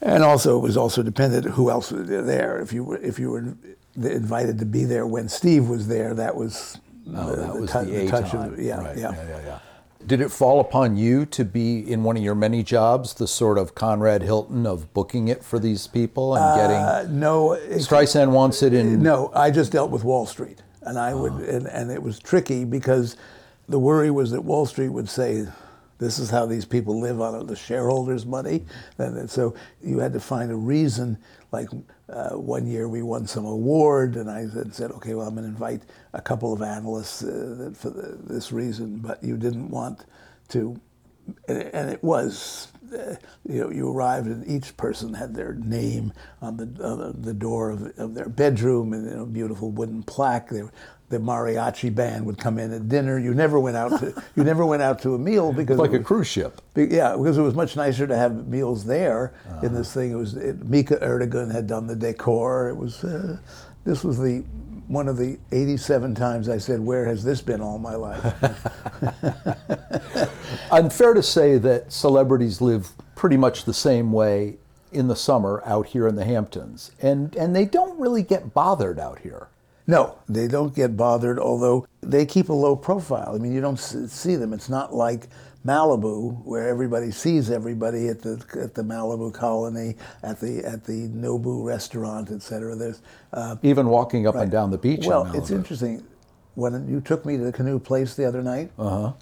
and 0.00 0.22
also, 0.22 0.56
it 0.58 0.60
was 0.62 0.76
also 0.76 1.02
dependent 1.02 1.46
who 1.46 1.70
else 1.70 1.90
was 1.92 2.08
there. 2.08 2.58
If 2.60 2.72
you 2.72 2.84
were 2.84 2.96
if 2.98 3.18
you 3.18 3.30
were 3.30 3.54
invited 3.96 4.58
to 4.58 4.66
be 4.66 4.84
there 4.84 5.06
when 5.06 5.28
Steve 5.28 5.68
was 5.68 5.88
there, 5.88 6.14
that 6.14 6.34
was 6.36 6.78
Oh, 7.14 7.30
the, 7.30 7.36
that 7.36 7.52
the 7.54 7.60
was 7.60 7.70
tou- 7.70 7.84
the 7.84 7.92
the 8.04 8.08
touch 8.08 8.30
time. 8.30 8.54
of 8.54 8.58
yeah, 8.60 8.78
Right. 8.80 8.96
yeah. 8.96 9.12
yeah, 9.12 9.28
yeah, 9.28 9.40
yeah. 9.44 9.58
Did 10.06 10.20
it 10.20 10.30
fall 10.30 10.60
upon 10.60 10.96
you 10.96 11.24
to 11.26 11.44
be 11.44 11.78
in 11.80 12.04
one 12.04 12.16
of 12.16 12.22
your 12.22 12.34
many 12.34 12.62
jobs, 12.62 13.14
the 13.14 13.26
sort 13.26 13.56
of 13.56 13.74
Conrad 13.74 14.22
Hilton 14.22 14.66
of 14.66 14.92
booking 14.92 15.28
it 15.28 15.42
for 15.42 15.58
these 15.58 15.86
people 15.86 16.34
and 16.34 16.44
Uh, 16.44 16.56
getting? 17.02 17.18
no, 17.20 17.52
it- 17.52 17.70
Streisand 17.80 18.30
wants 18.32 18.62
it 18.62 18.74
in. 18.74 19.02
No, 19.02 19.30
I 19.34 19.50
just 19.50 19.72
dealt 19.72 19.90
with 19.90 20.04
Wall 20.04 20.26
Street, 20.26 20.62
and 20.82 20.98
I 20.98 21.14
would, 21.14 21.32
and, 21.34 21.66
and 21.66 21.90
it 21.90 22.02
was 22.02 22.18
tricky 22.18 22.64
because 22.66 23.16
the 23.68 23.78
worry 23.78 24.10
was 24.10 24.30
that 24.32 24.44
Wall 24.44 24.66
Street 24.66 24.90
would 24.90 25.08
say, 25.08 25.46
"This 25.98 26.18
is 26.18 26.30
how 26.30 26.46
these 26.46 26.64
people 26.64 27.00
live 27.00 27.20
on 27.20 27.46
the 27.46 27.56
shareholders' 27.56 28.26
money," 28.26 28.64
and 28.98 29.30
so 29.30 29.54
you 29.82 29.98
had 29.98 30.12
to 30.14 30.20
find 30.20 30.50
a 30.50 30.56
reason. 30.56 31.18
Like 31.52 31.68
uh, 32.08 32.30
one 32.30 32.66
year, 32.66 32.88
we 32.88 33.02
won 33.02 33.26
some 33.26 33.44
award, 33.46 34.16
and 34.16 34.30
I 34.30 34.46
said, 34.72 34.90
"Okay, 34.92 35.14
well, 35.14 35.26
I'm 35.28 35.34
going 35.34 35.44
to 35.46 35.50
invite 35.50 35.82
a 36.12 36.20
couple 36.20 36.52
of 36.52 36.62
analysts 36.62 37.22
uh, 37.24 37.72
for 37.74 37.90
the, 37.90 38.18
this 38.24 38.52
reason," 38.52 38.98
but 38.98 39.22
you 39.22 39.36
didn't 39.36 39.70
want 39.70 40.06
to 40.48 40.80
and 41.48 41.90
it- 41.90 42.04
was, 42.04 42.68
uh, 42.94 43.14
you 43.48 43.60
know, 43.60 43.70
you 43.70 43.90
arrived 43.90 44.26
and 44.26 44.46
each 44.46 44.76
person 44.76 45.14
had 45.14 45.34
their 45.34 45.54
name 45.54 46.12
on 46.42 46.56
the 46.56 46.64
on 46.84 46.98
the- 46.98 47.12
door 47.34 47.70
of, 47.70 47.98
of 47.98 48.14
their 48.14 48.28
bedroom 48.28 48.92
and 48.92 49.08
you 49.08 49.16
know, 49.16 49.26
beautiful 49.26 49.70
wooden 49.70 50.02
plaque. 50.02 50.50
They, 50.50 50.62
the 51.10 51.18
mariachi 51.18 51.94
band 51.94 52.24
would 52.26 52.38
come 52.38 52.58
in 52.58 52.72
at 52.72 52.88
dinner. 52.88 53.18
You 53.18 53.34
never 53.34 53.60
went 53.60 53.76
out 53.76 53.98
to 54.00 54.22
you 54.36 54.44
never 54.52 54.64
went 54.64 54.82
out 54.82 55.00
to 55.02 55.14
a 55.14 55.18
meal 55.18 55.52
because 55.52 55.78
like 55.78 55.92
it 55.92 56.00
a 56.00 56.04
cruise 56.04 56.26
ship. 56.26 56.60
be- 56.74 56.86
Yeah, 56.86 57.16
because 57.16 57.38
it 57.38 57.42
was 57.42 57.54
much 57.54 57.76
nicer 57.76 58.06
to 58.06 58.16
have 58.16 58.46
meals 58.48 58.84
there 58.84 59.32
in 59.62 59.74
this 59.74 59.92
thing. 59.92 60.12
It 60.12 60.16
was 60.16 60.34
it, 60.34 60.64
Mica 60.68 60.96
Ertegun 60.96 61.52
had 61.52 61.66
done 61.66 61.86
the 61.86 61.96
decor. 61.96 62.68
It 62.70 62.76
was 62.76 63.04
uh, 63.04 63.38
this 63.84 64.02
was 64.02 64.18
the 64.18 64.44
one 64.86 65.08
of 65.08 65.16
the 65.16 65.38
87 65.52 66.14
times 66.14 66.48
I 66.48 66.58
said, 66.58 66.80
"Where 66.80 67.04
has 67.06 67.24
this 67.24 67.40
been 67.40 67.60
all 67.60 67.78
my 67.78 67.94
life?" 67.94 68.22
Unfair 70.70 71.14
to 71.14 71.22
say 71.22 71.58
that 71.58 71.92
celebrities 71.92 72.60
live 72.60 72.90
pretty 73.14 73.36
much 73.36 73.64
the 73.64 73.74
same 73.74 74.12
way 74.12 74.56
in 74.92 75.08
the 75.08 75.16
summer 75.16 75.62
out 75.66 75.86
here 75.88 76.06
in 76.06 76.16
the 76.16 76.24
Hamptons, 76.24 76.92
and 77.00 77.34
and 77.36 77.54
they 77.54 77.64
don't 77.64 77.98
really 78.00 78.22
get 78.22 78.54
bothered 78.54 78.98
out 78.98 79.20
here. 79.20 79.48
No, 79.86 80.18
they 80.28 80.48
don't 80.48 80.74
get 80.74 80.96
bothered, 80.96 81.38
although 81.38 81.86
they 82.00 82.24
keep 82.24 82.48
a 82.48 82.54
low 82.54 82.74
profile. 82.74 83.34
I 83.34 83.38
mean, 83.38 83.52
you 83.52 83.60
don't 83.60 83.76
see 83.76 84.36
them. 84.36 84.52
It's 84.54 84.70
not 84.70 84.94
like 84.94 85.28
Malibu, 85.66 86.42
where 86.44 86.68
everybody 86.68 87.10
sees 87.10 87.50
everybody 87.50 88.08
at 88.08 88.22
the 88.22 88.42
at 88.60 88.74
the 88.74 88.82
Malibu 88.82 89.32
colony, 89.32 89.96
at 90.22 90.40
the 90.40 90.64
at 90.64 90.84
the 90.84 91.08
Nobu 91.08 91.64
restaurant, 91.64 92.30
et 92.30 92.42
cetera. 92.42 92.74
There's 92.74 93.02
uh, 93.32 93.56
Even 93.62 93.88
walking 93.88 94.26
up 94.26 94.36
and 94.36 94.50
down 94.50 94.70
the 94.70 94.78
beach. 94.78 95.00
in 95.04 95.08
Well, 95.08 95.30
it's 95.34 95.50
interesting. 95.50 96.02
When 96.54 96.88
you 96.88 97.00
took 97.00 97.26
me 97.26 97.36
to 97.36 97.44
the 97.44 97.52
canoe 97.52 97.78
place 97.78 98.14
the 98.14 98.26
other 98.26 98.42
night, 98.42 98.70
uh-huh. 98.78 99.12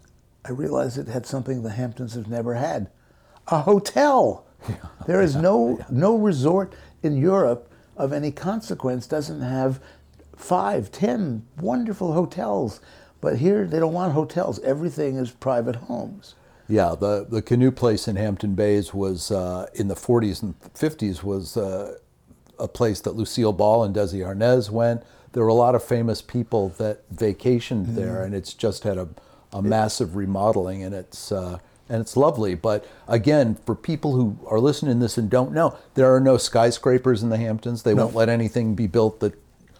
I 0.45 0.51
realized 0.51 0.99
it 0.99 1.09
had 1.09 1.27
something 1.27 1.63
the 1.63 1.71
Hamptons 1.71 2.15
have 2.15 2.29
never 2.29 2.55
had: 2.55 2.91
a 3.49 3.61
hotel. 3.61 4.47
There 5.07 5.21
is 5.21 5.35
no 5.35 5.85
no 5.91 6.17
resort 6.17 6.75
in 7.03 7.17
Europe 7.17 7.69
of 7.97 8.13
any 8.13 8.31
consequence 8.31 9.09
doesn't 9.09 9.41
have 9.41 9.81
five, 10.43 10.91
ten 10.91 11.45
wonderful 11.61 12.13
hotels. 12.13 12.81
But 13.21 13.37
here 13.39 13.67
they 13.67 13.79
don't 13.79 13.93
want 13.93 14.13
hotels. 14.15 14.59
Everything 14.61 15.17
is 15.17 15.31
private 15.31 15.77
homes. 15.77 16.35
Yeah, 16.69 16.95
the 16.99 17.27
the 17.29 17.43
canoe 17.43 17.71
place 17.71 18.09
in 18.09 18.17
Hampton 18.17 18.55
Bays 18.55 18.93
was 18.95 19.31
uh, 19.31 19.67
in 19.75 19.89
the 19.89 19.95
40s 19.95 20.43
and 20.43 20.59
50s 20.75 21.23
was 21.23 21.57
uh, 21.57 21.97
a 22.59 22.69
place 22.69 23.01
that 23.01 23.13
Lucille 23.17 23.53
Ball 23.53 23.85
and 23.85 23.95
Desi 23.95 24.21
Arnaz 24.27 24.71
went. 24.71 25.03
There 25.33 25.43
were 25.43 25.49
a 25.49 25.55
lot 25.55 25.75
of 25.75 25.83
famous 25.83 26.21
people 26.23 26.71
that 26.79 27.09
vacationed 27.15 27.87
Mm-hmm. 27.87 27.95
there, 27.95 28.23
and 28.25 28.35
it's 28.35 28.55
just 28.55 28.85
had 28.85 28.99
a, 28.99 29.09
a 29.53 29.63
massive 29.63 30.15
remodeling, 30.17 30.83
and 30.83 30.95
it's 30.95 31.31
uh, 31.33 31.59
and 31.89 32.01
it's 32.01 32.17
lovely. 32.17 32.55
But 32.55 32.87
again, 33.09 33.57
for 33.67 33.75
people 33.75 34.15
who 34.15 34.39
are 34.47 34.61
listening 34.61 34.95
to 34.95 35.01
this 35.01 35.19
and 35.19 35.29
don't 35.31 35.53
know, 35.53 35.77
there 35.95 36.15
are 36.15 36.21
no 36.21 36.37
skyscrapers 36.39 37.23
in 37.23 37.29
the 37.29 37.37
Hamptons. 37.39 37.83
They 37.83 37.95
won't 37.95 38.15
let 38.15 38.29
anything 38.29 38.75
be 38.75 38.87
built 38.87 39.21
that 39.21 39.35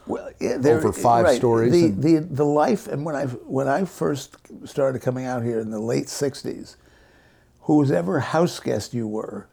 Well, 0.07 0.31
yeah, 0.41 0.57
there- 0.59 0.79
Over 0.79 0.93
five 0.93 1.25
right. 1.25 1.37
stories 1.37 1.73
The, 1.73 1.85
and- 1.87 2.03
the 2.03 2.19
the 2.35 2.45
life, 2.45 2.89
and 2.89 3.05
when 3.05 3.15
I 3.15 3.27
when 3.27 3.69
I 3.69 3.85
first 3.85 4.37
started 4.65 5.01
coming 5.03 5.27
out 5.27 5.43
here 5.43 5.61
in 5.61 5.71
the 5.71 5.79
late 5.81 6.07
'60s, 6.09 6.77
whoever 7.63 8.21
house 8.21 8.59
guest 8.61 8.95
you 8.95 9.07
were, 9.07 9.47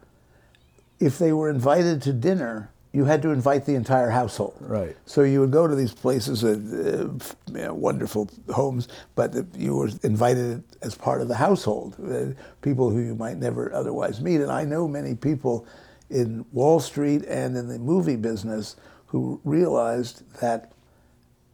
if 0.99 1.17
they 1.19 1.31
were 1.33 1.49
invited 1.49 2.01
to 2.03 2.13
dinner, 2.13 2.71
you 2.91 3.05
had 3.05 3.21
to 3.21 3.29
invite 3.29 3.65
the 3.65 3.75
entire 3.75 4.09
household. 4.09 4.55
Right. 4.59 4.97
So 5.05 5.21
you 5.21 5.39
would 5.41 5.51
go 5.51 5.67
to 5.67 5.75
these 5.75 5.93
places, 5.93 6.43
uh, 6.43 6.47
uh, 6.49 7.53
you 7.53 7.65
know, 7.65 7.73
wonderful 7.75 8.27
homes, 8.49 8.87
but 9.13 9.35
you 9.55 9.75
were 9.75 9.89
invited 10.01 10.63
as 10.81 10.95
part 10.95 11.21
of 11.21 11.27
the 11.27 11.35
household, 11.35 11.95
uh, 12.03 12.33
people 12.63 12.89
who 12.89 12.99
you 12.99 13.13
might 13.15 13.37
never 13.37 13.71
otherwise 13.73 14.19
meet. 14.19 14.41
And 14.41 14.51
I 14.51 14.63
know 14.65 14.87
many 14.87 15.13
people 15.13 15.67
in 16.09 16.43
Wall 16.51 16.79
Street 16.79 17.23
and 17.27 17.55
in 17.55 17.67
the 17.67 17.77
movie 17.77 18.15
business 18.15 18.75
who 19.09 19.41
realized 19.43 20.23
that 20.39 20.71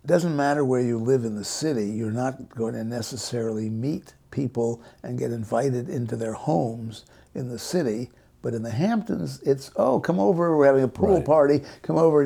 it 0.04 0.08
doesn't 0.08 0.36
matter 0.36 0.64
where 0.64 0.82
you 0.82 1.00
live 1.00 1.24
in 1.26 1.36
the 1.36 1.44
city, 1.46 1.86
you're 1.88 2.12
not 2.12 2.50
going 2.50 2.74
to 2.74 2.84
necessarily 2.84 3.70
meet 3.70 4.14
people 4.30 4.82
and 5.04 5.18
get 5.18 5.32
invited 5.32 5.90
into 5.90 6.16
their 6.16 6.34
homes 6.34 7.06
in 7.34 7.50
the 7.50 7.58
city. 7.58 8.12
But 8.42 8.54
in 8.54 8.62
the 8.62 8.70
Hamptons, 8.72 9.42
it's, 9.42 9.72
oh, 9.78 10.00
come 10.00 10.20
over, 10.20 10.56
we're 10.56 10.68
having 10.68 10.84
a 10.84 10.88
pool 10.88 11.16
Right. 11.16 11.26
party, 11.26 11.62
come 11.82 11.98
over, 11.98 12.22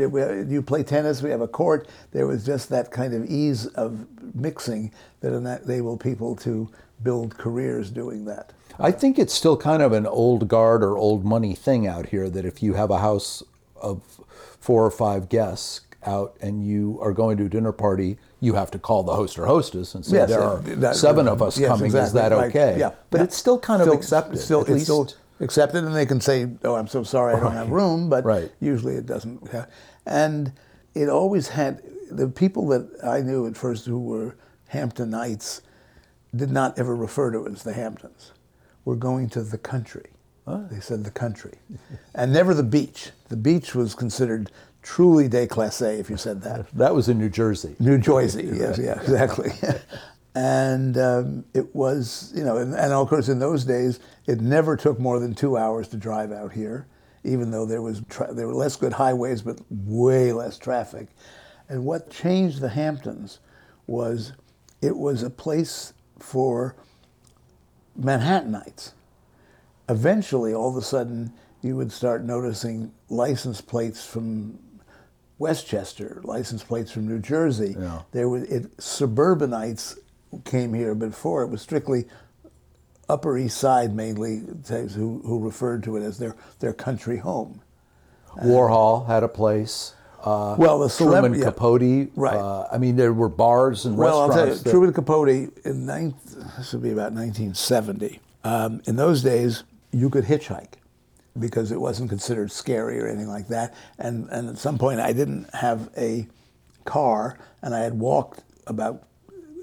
you 0.49 0.61
play 0.61 0.83
tennis, 0.83 1.21
we 1.21 1.29
have 1.29 1.39
a 1.41 1.47
court. 1.47 1.87
There 2.11 2.27
was 2.27 2.45
just 2.45 2.67
that 2.69 2.91
kind 2.91 3.13
of 3.13 3.25
ease 3.29 3.67
of 3.67 4.05
mixing 4.35 4.91
that 5.21 5.31
enabled 5.31 6.01
people 6.01 6.35
to 6.37 6.69
build 7.03 7.37
careers 7.37 7.89
doing 7.91 8.25
that. 8.25 8.51
I 8.79 8.91
think 8.91 9.17
it's 9.17 9.33
still 9.33 9.55
kind 9.55 9.81
of 9.81 9.93
an 9.93 10.05
old 10.05 10.47
guard 10.49 10.83
or 10.83 10.97
old 10.97 11.23
money 11.23 11.53
thing 11.55 11.87
out 11.87 12.07
here 12.07 12.29
that 12.29 12.43
if 12.45 12.61
you 12.61 12.73
have 12.73 12.89
a 12.91 12.99
house 12.99 13.41
of 13.81 14.01
four 14.59 14.85
or 14.85 14.91
five 14.91 15.29
guests 15.29 15.81
out 16.05 16.35
and 16.41 16.65
you 16.65 16.97
are 17.01 17.11
going 17.11 17.37
to 17.37 17.45
a 17.45 17.49
dinner 17.49 17.71
party, 17.73 18.17
you 18.39 18.53
have 18.53 18.71
to 18.71 18.79
call 18.79 19.03
the 19.03 19.15
host 19.15 19.37
or 19.37 19.45
hostess 19.45 19.95
and 19.95 20.05
say 20.05 20.17
Yes, 20.17 20.29
there 20.29 20.41
uh, 20.41 20.55
are 20.55 20.59
that- 20.61 20.95
seven 20.95 21.27
of 21.27 21.41
us 21.41 21.57
yes, 21.59 21.67
coming. 21.69 21.93
Is 21.93 22.13
that 22.13 22.31
okay? 22.31 22.77
Yeah, 22.79 22.91
but 23.09 23.17
yeah. 23.19 23.23
it's 23.25 23.35
still 23.35 23.59
kind 23.59 23.81
of 23.81 23.87
Still- 23.87 23.97
accepted. 23.97 24.37
Still, 24.39 24.61
it's 24.61 24.69
least 24.69 24.85
still 24.85 25.09
accepted, 25.41 25.83
and 25.83 25.93
they 25.95 26.05
can 26.05 26.21
say, 26.21 26.47
"Oh, 26.63 26.75
I'm 26.75 26.87
so 26.87 27.03
sorry, 27.03 27.35
I 27.35 27.39
don't 27.39 27.51
have 27.53 27.69
room," 27.69 28.09
but 28.09 28.23
Right. 28.25 28.51
usually 28.61 28.95
it 28.95 29.05
doesn't. 29.05 29.47
yeah. 29.53 29.65
And 30.05 30.53
it 30.95 31.09
always 31.09 31.49
had 31.49 31.81
the 32.11 32.27
people 32.27 32.67
that 32.69 32.89
I 33.03 33.21
knew 33.21 33.45
at 33.45 33.55
first 33.57 33.85
who 33.85 33.99
were 33.99 34.35
Hamptonites 34.73 35.61
did 36.35 36.49
not 36.51 36.77
ever 36.79 36.95
refer 36.95 37.31
to 37.31 37.45
it 37.45 37.51
as 37.53 37.63
the 37.63 37.73
Hamptons. 37.73 38.31
We're 38.85 38.95
going 38.95 39.29
to 39.29 39.41
the 39.43 39.57
country. 39.57 40.11
They 40.57 40.79
said 40.79 41.03
the 41.03 41.11
country, 41.11 41.53
and 42.15 42.33
never 42.33 42.53
the 42.53 42.63
beach. 42.63 43.11
The 43.29 43.37
beach 43.37 43.75
was 43.75 43.95
considered 43.95 44.51
truly 44.81 45.29
déclassé 45.29 45.99
if 45.99 46.09
you 46.09 46.17
said 46.17 46.41
that. 46.41 46.71
that 46.73 46.93
was 46.93 47.09
in 47.09 47.17
New 47.17 47.29
Jersey. 47.29 47.75
New 47.79 47.97
Jersey, 47.97 48.49
yes, 48.53 48.77
yeah, 48.77 48.99
exactly. 48.99 49.51
and 50.35 50.97
um, 50.97 51.45
it 51.53 51.73
was, 51.75 52.31
you 52.35 52.43
know, 52.43 52.57
and, 52.57 52.73
and 52.73 52.93
of 52.93 53.07
course 53.07 53.29
in 53.29 53.39
those 53.39 53.65
days, 53.65 53.99
it 54.27 54.41
never 54.41 54.75
took 54.75 54.99
more 54.99 55.19
than 55.19 55.33
two 55.33 55.57
hours 55.57 55.87
to 55.89 55.97
drive 55.97 56.31
out 56.31 56.51
here, 56.51 56.87
even 57.23 57.51
though 57.51 57.65
there 57.65 57.81
was 57.81 58.01
tra- 58.09 58.33
there 58.33 58.47
were 58.47 58.53
less 58.53 58.75
good 58.75 58.93
highways, 58.93 59.41
but 59.41 59.59
way 59.69 60.31
less 60.31 60.57
traffic. 60.57 61.07
And 61.67 61.85
what 61.85 62.09
changed 62.09 62.61
the 62.61 62.69
Hamptons 62.69 63.39
was 63.85 64.33
it 64.81 64.95
was 64.95 65.23
a 65.23 65.29
place 65.29 65.93
for 66.17 66.75
Manhattanites. 67.99 68.93
Eventually, 69.89 70.53
all 70.53 70.69
of 70.69 70.75
a 70.75 70.81
sudden, 70.81 71.33
you 71.61 71.75
would 71.75 71.91
start 71.91 72.23
noticing 72.23 72.91
license 73.09 73.59
plates 73.59 74.05
from 74.05 74.59
Westchester, 75.39 76.21
license 76.23 76.63
plates 76.63 76.91
from 76.91 77.07
New 77.07 77.19
Jersey. 77.19 77.75
Yeah. 77.77 78.01
There 78.11 78.29
was 78.29 78.43
it, 78.43 78.81
suburbanites 78.81 79.97
came 80.45 80.73
here 80.73 80.93
before. 80.95 81.41
It 81.43 81.47
was 81.47 81.61
strictly 81.61 82.05
Upper 83.07 83.37
East 83.37 83.57
Side 83.57 83.95
mainly 83.95 84.43
who, 84.69 85.21
who 85.25 85.39
referred 85.39 85.81
to 85.83 85.97
it 85.97 86.03
as 86.03 86.19
their, 86.19 86.35
their 86.59 86.73
country 86.73 87.17
home. 87.17 87.61
Warhol 88.43 89.07
had 89.07 89.23
a 89.23 89.27
place. 89.27 89.95
Uh, 90.23 90.55
Well, 90.59 90.79
the 90.79 90.89
Truman 90.89 91.33
celeb- 91.33 91.37
yeah. 91.39 91.45
Capote. 91.45 92.11
Right. 92.15 92.35
Uh, 92.35 92.67
I 92.71 92.77
mean, 92.77 92.95
there 92.95 93.13
were 93.13 93.29
bars 93.29 93.85
and 93.85 93.97
Well, 93.97 94.19
I'll 94.19 94.27
tell 94.27 94.37
you, 94.39 94.43
restaurants. 94.51 94.63
that- 94.63 94.69
Truman 94.69 94.93
Capote 94.93 95.65
in 95.65 95.85
nine, 95.87 96.13
this 96.57 96.73
would 96.73 96.83
be 96.83 96.91
about 96.91 97.13
1970. 97.13 98.19
Um, 98.43 98.81
in 98.85 98.95
those 98.97 99.23
days, 99.23 99.63
you 99.91 100.09
could 100.09 100.25
hitchhike 100.25 100.73
because 101.37 101.71
it 101.71 101.79
wasn't 101.79 102.09
considered 102.09 102.51
scary 102.51 102.99
or 102.99 103.07
anything 103.07 103.27
like 103.27 103.47
that. 103.47 103.73
And, 103.97 104.27
and 104.29 104.49
at 104.49 104.57
some 104.57 104.77
point, 104.77 104.99
I 104.99 105.13
didn't 105.13 105.53
have 105.53 105.89
a 105.97 106.27
car, 106.85 107.37
and 107.61 107.73
I 107.73 107.79
had 107.79 107.99
walked 107.99 108.41
about 108.67 109.03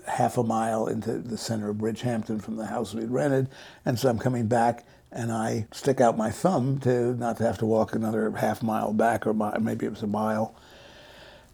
half 0.06 0.38
a 0.38 0.42
mile 0.42 0.86
into 0.86 1.18
the 1.18 1.36
center 1.36 1.68
of 1.70 1.76
Bridgehampton 1.76 2.42
from 2.42 2.56
the 2.56 2.66
house 2.66 2.94
we'd 2.94 3.10
rented. 3.10 3.48
And 3.84 3.98
so 3.98 4.08
I'm 4.08 4.18
coming 4.18 4.46
back, 4.46 4.84
and 5.10 5.32
I 5.32 5.66
stick 5.72 6.00
out 6.00 6.16
my 6.16 6.30
thumb 6.30 6.78
to 6.80 7.14
not 7.14 7.38
to 7.38 7.44
have 7.44 7.58
to 7.58 7.66
walk 7.66 7.94
another 7.94 8.30
half 8.30 8.62
mile 8.62 8.92
back, 8.92 9.26
or 9.26 9.34
maybe 9.60 9.86
it 9.86 9.90
was 9.90 10.02
a 10.02 10.06
mile. 10.06 10.54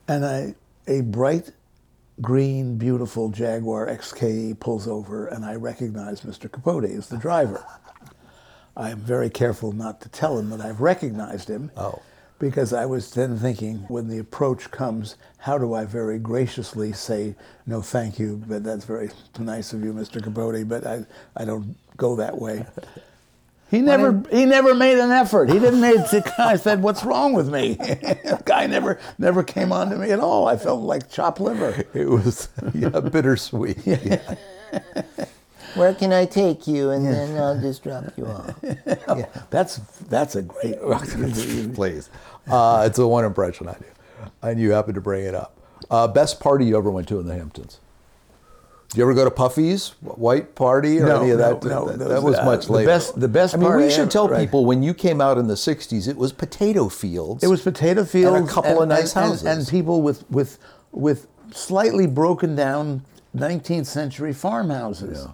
And 0.07 0.25
I, 0.25 0.55
a 0.87 1.00
bright 1.00 1.52
green, 2.21 2.76
beautiful 2.76 3.31
Jaguar 3.31 3.87
XK 3.87 4.59
pulls 4.61 4.87
over, 4.87 5.26
and 5.26 5.45
I 5.45 5.55
recognize 5.55 6.21
Mr. 6.23 6.50
Capote 6.50 6.85
as 6.85 7.09
the 7.09 7.17
driver. 7.17 7.64
I 8.76 8.91
am 8.91 8.99
very 8.99 9.31
careful 9.31 9.73
not 9.73 10.00
to 10.02 10.09
tell 10.09 10.38
him 10.38 10.50
that 10.50 10.61
I've 10.61 10.81
recognized 10.81 11.49
him. 11.49 11.71
Oh. 11.76 12.00
Because 12.38 12.73
I 12.73 12.87
was 12.87 13.12
then 13.12 13.38
thinking, 13.38 13.85
when 13.88 14.09
the 14.09 14.19
approach 14.19 14.71
comes, 14.71 15.17
how 15.38 15.59
do 15.59 15.75
I 15.75 15.85
very 15.85 16.19
graciously 16.19 16.93
say, 16.93 17.37
no, 17.67 17.83
thank 17.83 18.19
you, 18.19 18.43
but 18.49 18.64
that's 18.64 18.85
very 18.85 19.11
nice 19.38 19.73
of 19.73 19.85
you, 19.85 19.93
Mr. 19.93 20.21
Capote, 20.23 20.69
but 20.69 20.85
I, 20.85 21.07
I 21.37 21.45
don't 21.45 21.76
go 21.97 22.17
that 22.17 22.38
way. 22.38 22.67
He 23.73 23.81
never, 23.81 24.23
he 24.31 24.45
never 24.45 24.75
made 24.75 24.99
an 24.99 25.11
effort. 25.11 25.49
He 25.49 25.59
didn't 25.59 25.81
make. 25.81 25.97
The 26.11 26.21
guy 26.37 26.57
said, 26.57 26.83
"What's 26.83 27.05
wrong 27.05 27.33
with 27.33 27.49
me?" 27.49 27.73
the 27.76 28.38
guy 28.45 28.67
never, 28.67 29.00
never 29.17 29.43
came 29.43 29.73
on 29.73 29.88
to 29.88 29.97
me 29.97 30.11
at 30.11 30.21
all. 30.21 30.47
I 30.47 30.59
felt 30.59 30.83
like 30.83 31.11
chopped 31.11 31.41
liver. 31.41 31.83
It 31.95 32.07
was 32.07 32.50
yeah, 32.75 32.91
bittersweet. 32.91 33.79
Yeah. 33.87 34.35
Where 35.75 35.95
can 35.95 36.12
I 36.12 36.26
take 36.26 36.67
you? 36.67 36.91
And 36.91 37.07
then 37.07 37.37
I'll 37.38 37.59
just 37.61 37.83
drop 37.83 38.05
you 38.17 38.26
off. 38.26 38.55
That's 39.50 39.76
that's 40.09 40.37
a 40.37 40.43
great. 40.43 40.79
Please. 41.75 42.11
Uh, 42.50 42.85
it's 42.87 42.97
the 42.99 43.07
one 43.09 43.25
impression 43.25 43.69
I 43.69 43.75
do. 43.75 43.85
And 44.43 44.61
you 44.61 44.73
happen 44.73 44.95
to 44.95 45.00
bring 45.00 45.25
it 45.25 45.35
up. 45.35 45.57
Uh, 45.91 46.09
best 46.09 46.41
party 46.41 46.64
you 46.67 46.76
ever 46.76 46.91
went 46.91 47.09
to 47.09 47.19
in 47.21 47.26
the 47.26 47.35
Hamptons? 47.35 47.79
Did 48.91 48.99
you 48.99 49.05
ever 49.05 49.14
go 49.14 49.25
to 49.25 49.31
Puffy's 49.31 49.91
White 50.02 50.55
Party 50.55 51.00
or 51.00 51.07
No, 51.07 51.23
any 51.23 51.31
of 51.31 51.38
no, 51.38 51.55
that? 51.55 51.64
no, 51.64 51.87
that, 51.87 51.99
those- 51.99 52.09
that 52.11 52.23
was 52.23 52.37
uh, 52.37 52.45
much 52.45 52.67
the 52.67 52.73
later. 52.73 52.87
best- 52.88 53.19
the 53.19 53.29
best 53.29 53.55
I 53.55 53.57
mean, 53.57 53.75
we 53.76 53.91
should 53.91 54.00
ever- 54.00 54.11
tell 54.11 54.29
right. 54.29 54.41
people 54.41 54.67
when 54.67 54.83
you 54.83 54.93
came 54.93 55.21
out 55.21 55.38
in 55.38 55.47
the 55.47 55.55
'60s, 55.55 56.07
it 56.09 56.17
was 56.17 56.33
potato 56.33 56.88
fields. 56.91 57.43
It 57.43 57.49
was 57.49 57.62
potato 57.62 58.05
fields 58.05 58.37
and 58.41 58.49
a 58.49 58.52
couple 58.52 58.83
of 58.83 58.88
nice 58.88 59.17
and, 59.17 59.26
houses. 59.26 59.45
and 59.47 59.67
people 59.67 60.02
with 60.02 60.29
with 60.31 60.59
with 60.93 61.26
slightly 61.52 62.07
broken 62.07 62.55
down 62.55 63.02
19th 63.35 63.87
century 63.87 64.33
farmhouses. 64.35 65.26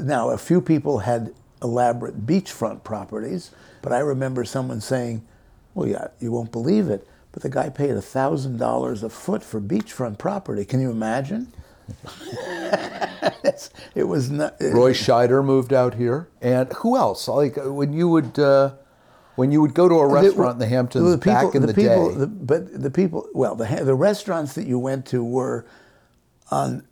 Now, 0.00 0.30
a 0.30 0.38
few 0.38 0.60
people 0.60 0.98
had 1.00 1.34
elaborate 1.62 2.26
beachfront 2.26 2.84
properties, 2.84 3.50
but 3.82 3.92
I 3.92 3.98
remember 4.00 4.44
someone 4.44 4.80
saying, 4.80 5.22
"Well, 5.74 5.86
yeah, 5.88 6.08
you 6.20 6.32
won't 6.32 6.52
believe 6.52 6.88
it, 6.88 7.06
but 7.32 7.42
the 7.42 7.48
guy 7.48 7.68
paid 7.68 8.00
thousand 8.02 8.58
dollars 8.58 9.02
a 9.02 9.08
foot 9.10 9.42
for 9.42 9.60
beachfront 9.60 10.18
property. 10.18 10.64
Can 10.64 10.80
you 10.80 10.90
imagine?" 10.90 11.52
It 13.94 14.04
was 14.04 14.30
not. 14.30 14.56
Roy 14.60 14.92
Scheider 14.92 15.44
moved 15.44 15.72
out 15.72 15.94
here, 15.94 16.28
and 16.40 16.72
who 16.74 16.96
else? 16.96 17.28
Like 17.28 17.58
uh, 17.58 17.72
when 17.72 17.92
you 17.92 18.08
would 18.08 18.38
uh, 18.38 18.72
when 19.36 19.50
you 19.52 19.60
would 19.60 19.74
go 19.74 19.88
to 19.88 19.94
a 19.96 20.06
restaurant 20.06 20.52
in 20.54 20.58
the 20.58 20.66
Hamptons 20.66 21.16
back 21.16 21.54
in 21.54 21.62
the, 21.66 21.74
people, 21.74 22.10
day. 22.10 22.16
the- 22.18 22.26
but 22.26 22.80
the 22.82 22.90
people, 22.90 23.28
well, 23.34 23.54
the 23.56 23.66
the 23.84 23.94
restaurants 23.94 24.54
that 24.54 24.66
you 24.66 24.78
went 24.78 25.06
to 25.06 25.22
were 25.24 25.66
on 26.50 26.84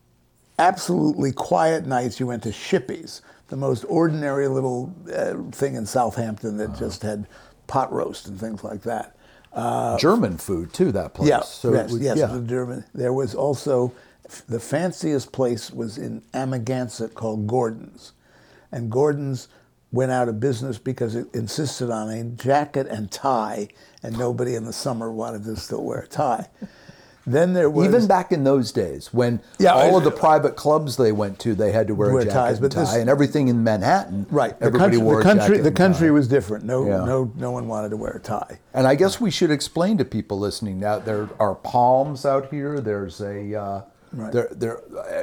absolutely 0.59 1.33
quiet 1.33 1.87
nights. 1.87 2.19
You 2.21 2.27
went 2.27 2.43
to 2.45 2.50
Shippy's, 2.53 3.23
the 3.49 3.57
most 3.57 3.85
ordinary 3.88 4.49
little 4.49 4.95
uh, 5.15 5.35
thing 5.53 5.75
in 5.75 5.87
Southampton 5.87 6.57
that 6.59 6.71
Uh-huh. 6.71 6.79
just 6.79 7.03
had 7.03 7.27
pot 7.67 7.93
roast 7.93 8.27
and 8.29 8.38
things 8.38 8.62
like 8.65 8.83
that. 8.83 9.15
German 9.99 10.37
food 10.37 10.73
too. 10.73 10.93
That 10.93 11.15
place. 11.15 11.29
Yeah, 11.31 11.41
So 11.41 11.73
yes, 11.73 11.91
would- 11.93 12.03
yes, 12.03 12.19
yeah. 12.19 12.27
the 12.27 12.41
German. 12.43 12.85
There 12.95 13.12
was 13.12 13.35
also 13.35 13.93
the 14.47 14.61
fanciest 14.61 15.33
place 15.33 15.71
was 15.73 15.97
in 15.99 16.23
Amagansett 16.35 17.15
called 17.15 17.47
Gordon's, 17.47 18.12
and 18.71 18.91
Gordon's 18.91 19.49
went 19.91 20.12
out 20.12 20.29
of 20.29 20.38
business 20.38 20.77
because 20.79 21.15
it 21.15 21.27
insisted 21.35 21.91
on 21.91 22.11
a 22.11 22.23
jacket 22.25 22.87
and 22.88 23.11
tie, 23.11 23.69
and 24.03 24.19
nobody 24.19 24.55
in 24.55 24.65
the 24.65 24.73
summer 24.73 25.11
wanted 25.11 25.45
to 25.45 25.57
still 25.57 25.83
wear 25.83 26.00
a 26.00 26.07
tie. 26.07 26.47
Then 27.31 27.53
there 27.53 27.69
was 27.69 27.87
Even 27.87 28.07
back 28.07 28.33
in 28.33 28.45
those 28.45 28.73
days, 28.73 29.13
when 29.13 29.41
Yeah, 29.59 29.73
all 29.73 29.95
I- 29.95 29.99
of 29.99 30.05
the 30.05 30.11
private 30.11 30.57
clubs 30.57 30.97
they 30.97 31.13
went 31.13 31.39
to, 31.41 31.55
they 31.55 31.73
had 31.73 31.87
to 31.89 31.95
wear, 31.95 32.11
Wear 32.13 32.23
a 32.23 32.25
jacket 32.25 32.35
ties, 32.35 32.59
and 32.61 32.71
tie, 32.73 32.81
this- 32.81 32.95
and 32.95 33.11
everything 33.11 33.49
in 33.49 33.63
Manhattan, 33.63 34.27
right. 34.31 34.59
The 34.59 34.67
everybody 34.67 34.93
country, 34.97 35.05
wore 35.05 35.15
the 35.17 35.21
a 35.21 35.35
country, 35.35 35.57
jacket 35.57 35.63
the 35.63 35.73
country 35.73 36.11
was 36.11 36.29
different. 36.29 36.65
No, 36.65 36.87
Yeah. 36.87 37.05
no, 37.05 37.31
no 37.37 37.51
one 37.51 37.69
wanted 37.69 37.91
to 37.91 37.97
wear 37.97 38.13
a 38.13 38.21
tie. 38.21 38.61
And 38.73 38.87
I 38.87 38.95
guess 38.95 39.21
we 39.21 39.31
should 39.31 39.51
explain 39.51 39.99
to 39.99 40.05
people 40.05 40.39
listening 40.39 40.81
now. 40.81 40.99
There 40.99 41.29
are 41.39 41.55
palms 41.55 42.25
out 42.25 42.51
here. 42.51 42.81
There's 42.81 43.21
a 43.21 43.55
uh, 43.55 43.81
Right. 44.15 44.33
there 44.33 44.49
there 44.51 44.79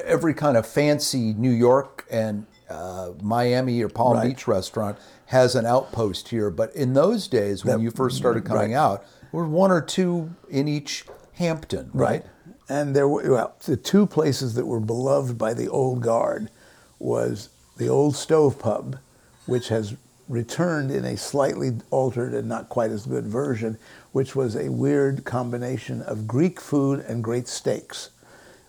every 0.05 0.35
kind 0.35 0.57
of 0.57 0.65
fancy 0.67 1.33
New 1.33 1.49
York 1.49 2.05
and 2.11 2.45
uh, 2.69 3.09
Miami 3.21 3.81
or 3.83 3.89
Palm 3.89 4.13
Right. 4.17 4.27
Beach 4.29 4.47
restaurant 4.47 4.97
has 5.27 5.55
an 5.55 5.65
outpost 5.65 6.27
here. 6.29 6.51
But 6.51 6.75
in 6.75 6.93
those 6.93 7.27
days, 7.27 7.65
when 7.65 7.77
That- 7.77 7.83
you 7.83 7.89
first 7.91 8.15
started 8.17 8.45
coming 8.45 8.71
right. 8.73 8.77
out, 8.77 9.03
there 9.31 9.41
were 9.41 9.47
one 9.47 9.71
or 9.71 9.81
two 9.81 10.29
in 10.49 10.67
each 10.67 11.05
Hampton, 11.35 11.89
right? 11.93 12.25
And 12.69 12.95
there 12.95 13.07
were 13.07 13.29
well, 13.31 13.55
the 13.65 13.77
two 13.77 14.05
places 14.07 14.55
that 14.55 14.65
were 14.65 14.79
beloved 14.79 15.37
by 15.37 15.53
the 15.53 15.67
old 15.67 16.01
guard 16.01 16.49
was 16.99 17.49
the 17.77 17.87
old 17.89 18.15
stove 18.15 18.57
pub, 18.57 18.97
which 19.45 19.67
has 19.69 19.95
returned 20.27 20.89
in 20.89 21.05
a 21.05 21.15
slightly 21.15 21.71
altered 21.91 22.33
and 22.33 22.47
not 22.49 22.69
quite 22.69 22.89
as 22.89 23.05
good 23.05 23.25
version, 23.25 23.77
which 24.11 24.35
was 24.35 24.55
a 24.55 24.69
weird 24.71 25.23
combination 25.25 26.01
of 26.01 26.25
Greek 26.27 26.59
food 26.59 27.01
and 27.01 27.23
great 27.23 27.47
steaks. 27.47 28.09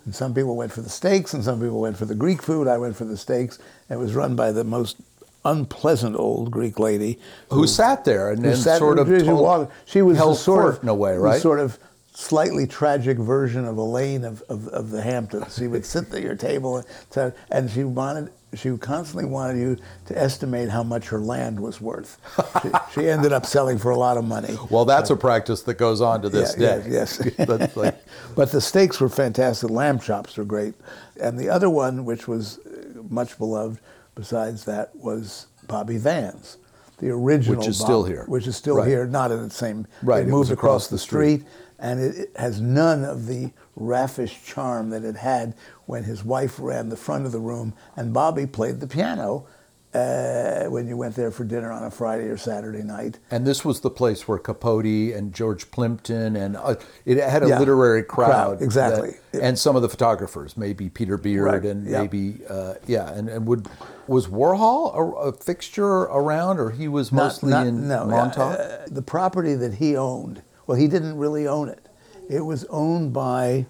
And 0.05 0.15
some 0.15 0.35
people 0.35 0.55
went 0.57 0.71
for 0.73 0.83
the 0.83 0.91
steaks, 0.91 1.33
and 1.33 1.43
some 1.43 1.61
people 1.61 1.81
went 1.81 1.97
for 1.97 2.05
the 2.05 2.15
Greek 2.15 2.43
food. 2.43 2.69
I 2.69 2.77
went 2.79 2.95
for 2.97 3.05
the 3.07 3.17
steaks. 3.17 3.59
It 3.89 3.99
was 3.99 4.15
run 4.15 4.37
by 4.37 4.53
the 4.53 4.65
most 4.65 4.97
unpleasant 5.45 6.17
old 6.17 6.51
Greek 6.51 6.79
lady 6.79 7.19
Who 7.51 7.67
sat 7.67 8.05
there 8.05 8.31
and 8.31 8.41
who 8.45 8.51
then 8.51 8.57
sat- 8.57 8.79
sort 8.79 8.99
of 8.99 9.07
she 9.09 9.25
told- 9.25 9.41
walked- 9.41 9.73
she 9.85 10.03
was 10.03 10.17
held 10.17 10.37
sort 10.39 10.63
court 10.63 10.77
of 10.79 10.83
in 10.83 10.89
a 10.89 10.95
way, 10.95 11.17
right? 11.17 11.41
Sort 11.41 11.61
of 11.61 11.79
slightly 12.21 12.67
tragic 12.67 13.19
version 13.19 13.67
of 13.67 13.77
Elaine 13.77 14.25
of, 14.25 14.43
of, 14.49 14.69
of 14.69 14.91
the 14.91 15.03
Hamptons. 15.03 15.55
She 15.57 15.67
would 15.67 15.85
sit 15.85 16.13
at 16.15 16.23
your 16.23 16.35
table 16.35 16.79
and, 16.79 16.87
to, 17.11 17.35
and 17.51 17.71
she 17.71 17.85
wanted 17.85 18.33
she 18.55 18.75
constantly 18.79 19.27
wanted 19.29 19.59
you 19.61 19.77
to 20.07 20.19
estimate 20.19 20.71
how 20.71 20.83
much 20.83 21.09
her 21.09 21.19
land 21.21 21.61
was 21.61 21.79
worth. 21.79 22.17
She, 22.63 22.71
she 23.03 23.09
ended 23.11 23.31
up 23.35 23.45
selling 23.45 23.77
for 23.77 23.91
a 23.91 23.99
lot 23.99 24.17
of 24.17 24.25
money. 24.25 24.57
Well, 24.71 24.87
that's 24.87 25.11
a 25.11 25.17
practice 25.17 25.61
that 25.65 25.75
goes 25.75 26.01
on 26.01 26.23
to 26.23 26.31
this 26.31 26.55
Yeah, 26.57 26.79
day. 26.79 26.87
Yes. 26.89 27.21
yes. 27.39 27.77
Like- 27.77 27.97
but 28.35 28.51
the 28.53 28.61
steaks 28.63 28.99
were 28.99 29.11
fantastic. 29.11 29.69
Lamb 29.69 29.99
chops 29.99 30.39
were 30.39 30.45
great. 30.45 30.73
And 31.21 31.39
the 31.39 31.51
other 31.51 31.69
one, 31.69 32.07
which 32.07 32.29
was 32.29 32.59
uh, 32.61 33.03
much 33.11 33.37
beloved 33.37 33.79
besides 34.15 34.65
that, 34.65 34.95
was 34.97 35.49
Bobby 35.67 35.99
Van's, 35.99 36.57
the 36.99 37.11
original. 37.11 37.59
Which 37.59 37.69
is 37.69 37.79
Bob- 37.79 37.87
still 37.87 38.05
here. 38.05 38.25
Which 38.27 38.47
is 38.47 38.57
still 38.57 38.77
Right. 38.77 38.89
here, 38.89 39.07
not 39.07 39.33
in 39.33 39.43
the 39.43 39.51
same. 39.51 39.87
Right, 40.03 40.21
It 40.23 40.29
it 40.29 40.31
moved 40.31 40.51
across, 40.51 40.87
across 40.87 40.87
the 40.89 40.95
the 40.95 40.99
street. 41.01 41.41
street, 41.41 41.53
and 41.79 42.01
it, 42.01 42.31
has 42.37 42.61
none 42.61 43.05
of 43.05 43.27
the 43.27 43.53
raffish 43.75 44.43
charm 44.45 44.91
that 44.91 45.05
it 45.05 45.17
had 45.17 45.55
when 45.87 46.05
his 46.05 46.25
wife 46.25 46.59
ran 46.59 46.89
the 46.89 46.97
front 46.97 47.27
of 47.27 47.33
the 47.33 47.39
room 47.41 47.75
and 47.97 48.13
Bobby 48.15 48.47
played 48.47 48.81
the 48.81 48.87
piano. 48.87 49.47
Uh, 49.95 50.65
when 50.67 50.87
you 50.87 50.95
went 50.95 51.15
there 51.15 51.31
for 51.31 51.43
dinner 51.43 51.73
on 51.73 51.83
a 51.85 51.91
Friday 51.91 52.25
or 52.25 52.37
Saturday 52.37 52.83
night, 52.83 53.19
And 53.31 53.47
this 53.47 53.65
was 53.65 53.81
the 53.81 53.89
place 53.89 54.29
where 54.29 54.37
Capote 54.39 54.85
and 54.85 55.33
George 55.33 55.71
Plimpton 55.71 56.37
and 56.37 56.55
uh, 56.55 56.75
it 57.07 57.17
had 57.17 57.43
a 57.43 57.49
Yeah. 57.49 57.59
literary 57.59 58.03
crowd, 58.03 58.29
Crowd, 58.59 58.63
exactly. 58.63 59.15
that- 59.33 59.43
and 59.43 59.59
some 59.59 59.75
of 59.75 59.81
the 59.81 59.89
photographers, 59.89 60.55
maybe 60.55 60.91
Peter 60.91 61.17
Beard 61.17 61.45
Right, 61.45 61.65
and 61.65 61.87
yeah. 61.87 62.03
maybe 62.03 62.41
uh, 62.47 62.75
yeah, 62.87 63.11
and, 63.11 63.31
and 63.31 63.47
would 63.47 63.69
was 64.07 64.27
Warhol 64.27 64.95
a, 64.95 65.29
a 65.29 65.33
fixture 65.33 65.87
around, 66.03 66.59
or 66.59 66.71
he 66.73 66.89
was 66.89 67.11
mostly 67.11 67.49
Not- 67.51 67.61
not- 67.61 67.67
in 67.67 67.89
no, 67.89 68.05
Montauk? 68.07 68.59
uh, 68.61 68.77
the 68.91 69.03
property 69.03 69.55
that 69.55 69.75
he 69.75 69.97
owned, 69.97 70.43
well, 70.67 70.77
he 70.79 70.89
didn't 70.89 71.17
really 71.17 71.47
own 71.47 71.69
it. 71.69 71.87
It 72.29 72.41
was 72.41 72.65
owned 72.71 73.13
by, 73.13 73.67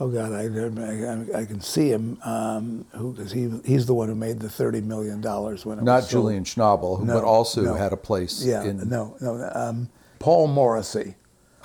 oh 0.00 0.08
God, 0.08 0.32
I, 0.32 0.44
I, 0.44 1.40
I 1.42 1.44
can 1.46 1.60
see 1.60 1.88
him, 1.90 2.18
um, 2.24 2.84
who, 2.92 3.12
because 3.12 3.32
he, 3.32 3.50
he's 3.64 3.86
the 3.86 3.94
one 3.94 4.08
who 4.08 4.14
made 4.14 4.40
the 4.40 4.48
$30 4.48 4.82
million 4.84 5.22
when 5.22 5.78
it 5.78 5.82
Not 5.84 6.02
was. 6.02 6.08
Julian 6.10 6.44
Schnabel, 6.44 6.98
who 6.98 7.06
No, 7.06 7.14
but 7.14 7.24
also 7.24 7.62
no. 7.62 7.74
had 7.74 7.92
a 7.92 7.96
place 7.96 8.44
Yeah, 8.44 8.64
in. 8.64 8.88
no, 8.88 9.16
no. 9.20 9.50
Um, 9.54 9.88
Paul 10.18 10.48
Morrissey. 10.48 11.14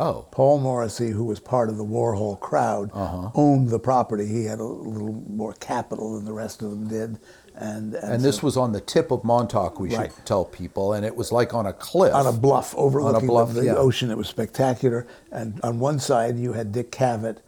Oh, 0.02 0.26
Paul 0.32 0.60
Morrissey, 0.60 1.10
who 1.10 1.26
was 1.26 1.42
part 1.42 1.68
of 1.68 1.76
the 1.76 1.84
Warhol 1.84 2.40
crowd, 2.40 2.90
Uh-huh. 2.94 3.32
owned 3.36 3.70
the 3.70 3.80
property. 3.80 4.26
He 4.28 4.46
had 4.46 4.60
a 4.60 4.64
little 4.64 5.22
more 5.30 5.52
capital 5.54 6.16
than 6.16 6.24
the 6.24 6.32
rest 6.32 6.62
of 6.62 6.70
them 6.70 6.88
did. 6.88 7.20
And, 7.62 7.94
and, 7.96 8.14
and 8.14 8.24
this 8.24 8.38
so- 8.38 8.44
was 8.48 8.56
on 8.56 8.72
the 8.72 8.80
tip 8.80 9.12
of 9.12 9.24
Montauk. 9.26 9.80
We 9.80 9.94
Right. 9.96 10.12
should 10.14 10.26
tell 10.26 10.46
people, 10.46 10.94
and 10.94 11.06
it 11.06 11.16
was 11.16 11.32
like 11.32 11.54
on 11.54 11.66
a 11.66 11.74
cliff, 11.74 12.14
on 12.14 12.26
a 12.26 12.32
bluff 12.32 12.74
overlooking 12.78 13.28
bluff, 13.28 13.54
the 13.54 13.66
yeah. 13.66 13.76
ocean. 13.76 14.10
It 14.12 14.18
was 14.18 14.30
spectacular. 14.30 15.06
And 15.32 15.60
on 15.62 15.80
one 15.80 16.00
side 16.00 16.38
you 16.40 16.54
had 16.54 16.72
Dick 16.72 16.90
Cavett, 16.92 17.40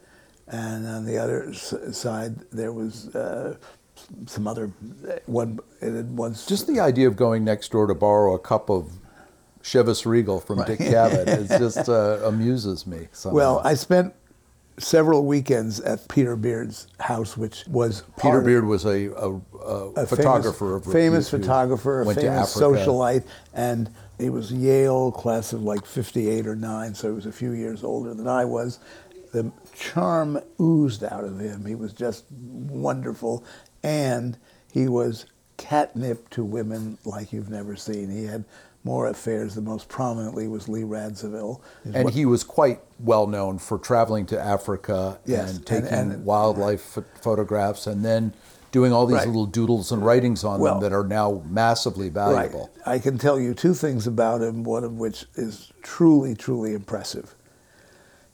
and 0.48 0.86
on 0.86 1.06
the 1.06 1.16
other 1.16 1.54
side 1.54 2.40
there 2.50 2.72
was 2.72 3.14
uh, 3.16 3.56
some 4.26 4.46
other 4.46 4.66
one. 5.26 5.60
It 5.80 5.94
had 5.94 6.14
once 6.16 6.44
Just 6.44 6.66
the 6.66 6.78
idea 6.80 7.08
of 7.08 7.16
going 7.16 7.42
next 7.44 7.72
door 7.72 7.86
to 7.86 7.94
borrow 7.94 8.34
a 8.34 8.38
cup 8.38 8.68
of 8.68 8.92
Chivas 9.62 10.04
Regal 10.04 10.40
from 10.40 10.62
Dick 10.64 10.80
Cavett 10.80 11.26
it 11.50 11.58
just 11.58 11.88
uh, 11.88 12.18
amuses 12.24 12.86
me. 12.86 13.08
Somehow. 13.12 13.34
well, 13.36 13.60
I 13.64 13.74
spent 13.74 14.12
several 14.78 15.24
weekends 15.26 15.80
at 15.80 16.08
Peter 16.08 16.36
Beard's 16.36 16.86
house, 17.00 17.36
which 17.36 17.64
was 17.68 18.02
Peter 18.20 18.40
Beard 18.40 18.64
was 18.64 18.84
a, 18.84 19.08
a, 19.14 19.40
a, 19.58 19.90
a 19.96 20.06
photographer 20.06 20.80
famous, 20.80 20.86
of 20.86 20.92
famous 20.92 21.30
photographer, 21.30 22.02
a 22.02 22.14
famous 22.14 22.54
socialite, 22.56 23.24
and 23.54 23.90
he 24.18 24.30
was 24.30 24.52
Yale 24.52 25.12
class 25.12 25.52
of 25.52 25.62
like 25.62 25.84
'58 25.84 26.46
or 26.46 26.56
'9, 26.56 26.94
so 26.94 27.08
he 27.08 27.14
was 27.14 27.26
a 27.26 27.32
few 27.32 27.52
years 27.52 27.84
older 27.84 28.14
than 28.14 28.28
I 28.28 28.44
was. 28.44 28.78
the 29.32 29.50
charm 29.74 30.38
oozed 30.60 31.02
out 31.04 31.24
of 31.24 31.38
him. 31.40 31.64
He 31.64 31.74
was 31.74 31.92
just 31.92 32.24
wonderful, 32.30 33.44
and 33.82 34.36
he 34.72 34.88
was 34.88 35.26
catnip 35.62 36.28
to 36.30 36.44
women 36.44 36.98
like 37.04 37.32
you've 37.32 37.48
never 37.50 37.76
seen. 37.76 38.10
He 38.10 38.24
had 38.24 38.44
more 38.84 39.06
affairs. 39.06 39.54
The 39.54 39.60
most 39.60 39.88
prominently 39.88 40.48
was 40.48 40.68
Lee 40.68 40.82
Radziwill. 40.82 41.60
And 41.94 42.10
he 42.10 42.26
was 42.26 42.42
quite 42.42 42.80
well 42.98 43.28
known 43.28 43.58
for 43.58 43.78
traveling 43.78 44.26
to 44.26 44.40
Africa 44.40 45.20
Yes, 45.24 45.50
and 45.50 45.58
and- 45.58 45.66
taking 45.66 45.88
and- 46.12 46.24
wildlife 46.24 46.94
ph- 46.94 47.06
photographs 47.20 47.86
and 47.86 48.04
then 48.04 48.34
doing 48.72 48.92
all 48.92 49.06
these 49.06 49.18
Right. 49.18 49.26
little 49.28 49.46
doodles 49.46 49.92
and 49.92 50.04
writings 50.04 50.42
on 50.42 50.58
Well- 50.58 50.74
them 50.80 50.82
that 50.82 50.92
are 50.92 51.06
now 51.06 51.42
massively 51.48 52.08
valuable. 52.08 52.70
Right. 52.84 52.94
I 52.96 52.98
can 52.98 53.18
tell 53.18 53.38
you 53.38 53.54
two 53.54 53.74
things 53.74 54.06
about 54.08 54.42
him, 54.42 54.64
one 54.64 54.82
of 54.82 54.94
which 54.98 55.26
is 55.36 55.70
truly, 55.82 56.34
truly 56.34 56.74
impressive. 56.74 57.36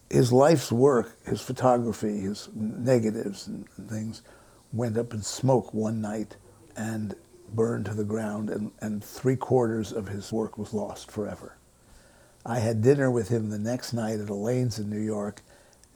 His 0.08 0.32
life's 0.32 0.72
work, 0.72 1.10
his 1.26 1.42
photography, 1.42 2.20
his 2.20 2.48
negatives 2.54 3.46
and 3.46 3.66
things 3.90 4.22
went 4.72 4.96
up 4.96 5.12
in 5.12 5.20
smoke 5.22 5.74
one 5.74 6.00
night 6.00 6.36
and 6.78 7.14
burned 7.54 7.86
to 7.86 7.94
the 7.94 8.04
ground, 8.04 8.50
and, 8.50 8.70
and 8.80 9.04
three 9.04 9.36
quarters 9.36 9.92
of 9.92 10.08
his 10.08 10.32
work 10.32 10.56
was 10.56 10.72
lost 10.72 11.10
forever. 11.10 11.56
I 12.46 12.60
had 12.60 12.82
dinner 12.82 13.10
with 13.10 13.28
him 13.28 13.50
the 13.50 13.58
next 13.58 13.92
night 13.92 14.20
at 14.20 14.30
Elaine's 14.30 14.78
in 14.78 14.88
New 14.88 15.00
York, 15.00 15.42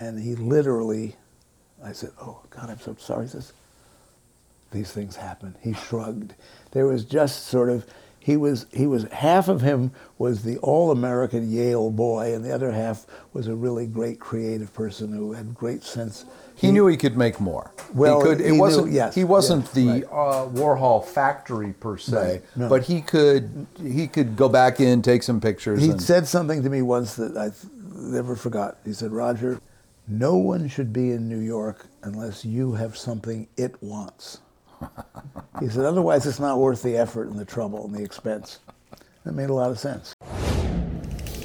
and 0.00 0.18
he 0.22 0.34
literally, 0.34 1.16
I 1.82 1.92
said, 1.92 2.10
Oh, 2.20 2.42
God, 2.50 2.68
I'm 2.68 2.80
so 2.80 2.96
sorry. 2.98 3.26
He 3.26 3.30
says, 3.30 3.52
these 4.72 4.90
things 4.90 5.16
happen. 5.16 5.54
He 5.60 5.74
shrugged. 5.74 6.34
There 6.72 6.86
was 6.86 7.04
just 7.04 7.46
sort 7.46 7.68
of 7.68 7.86
he 8.24 8.36
was 8.36 8.66
he 8.72 8.86
was 8.86 9.02
half 9.10 9.48
of 9.48 9.62
him 9.62 9.90
was 10.16 10.44
the 10.44 10.56
all-American 10.58 11.50
Yale 11.50 11.90
boy, 11.90 12.32
and 12.32 12.44
the 12.44 12.52
other 12.54 12.70
half 12.70 13.04
was 13.32 13.48
a 13.48 13.54
really 13.54 13.84
great 13.86 14.20
creative 14.20 14.72
person 14.72 15.12
who 15.12 15.32
had 15.32 15.54
great 15.54 15.82
sense. 15.82 16.24
He 16.54 16.70
knew 16.70 16.86
he 16.86 16.96
could 16.96 17.16
make 17.16 17.40
more. 17.40 17.72
Well, 17.92 18.20
he 18.20 18.26
could. 18.28 18.40
It 18.40 18.46
he 18.46 18.52
knew- 18.52 18.60
wasn't. 18.60 18.92
yes, 18.92 19.14
he 19.16 19.24
wasn't 19.24 19.64
yes, 19.64 19.72
the 19.74 19.88
right. 19.88 20.04
uh, 20.04 20.46
Warhol 20.50 21.04
factory 21.04 21.72
per 21.72 21.98
se, 21.98 22.14
Right, 22.14 22.42
no. 22.54 22.68
but 22.68 22.84
he 22.84 23.00
could. 23.00 23.66
He 23.82 24.06
could 24.06 24.36
go 24.36 24.48
back 24.48 24.78
in, 24.78 25.02
take 25.02 25.24
some 25.24 25.40
pictures. 25.40 25.82
He 25.82 25.90
and, 25.90 26.00
said 26.00 26.28
something 26.28 26.62
to 26.62 26.70
me 26.70 26.80
once 26.82 27.16
that 27.16 27.36
I 27.36 27.50
never 27.96 28.36
forgot. 28.36 28.78
He 28.84 28.92
said, 28.92 29.10
"Roger, 29.10 29.60
no 30.06 30.36
one 30.36 30.68
should 30.68 30.92
be 30.92 31.10
in 31.10 31.28
New 31.28 31.40
York 31.40 31.86
unless 32.04 32.44
you 32.44 32.74
have 32.74 32.96
something 32.96 33.48
it 33.56 33.82
wants." 33.82 34.38
he 35.60 35.68
said, 35.68 35.84
"Otherwise, 35.84 36.26
it's 36.26 36.40
not 36.40 36.58
worth 36.58 36.82
the 36.82 36.96
effort 36.96 37.28
and 37.28 37.38
the 37.38 37.44
trouble 37.44 37.84
and 37.84 37.94
the 37.94 38.02
expense." 38.02 38.60
That 39.24 39.32
made 39.32 39.50
a 39.50 39.54
lot 39.54 39.70
of 39.70 39.78
sense. 39.78 40.14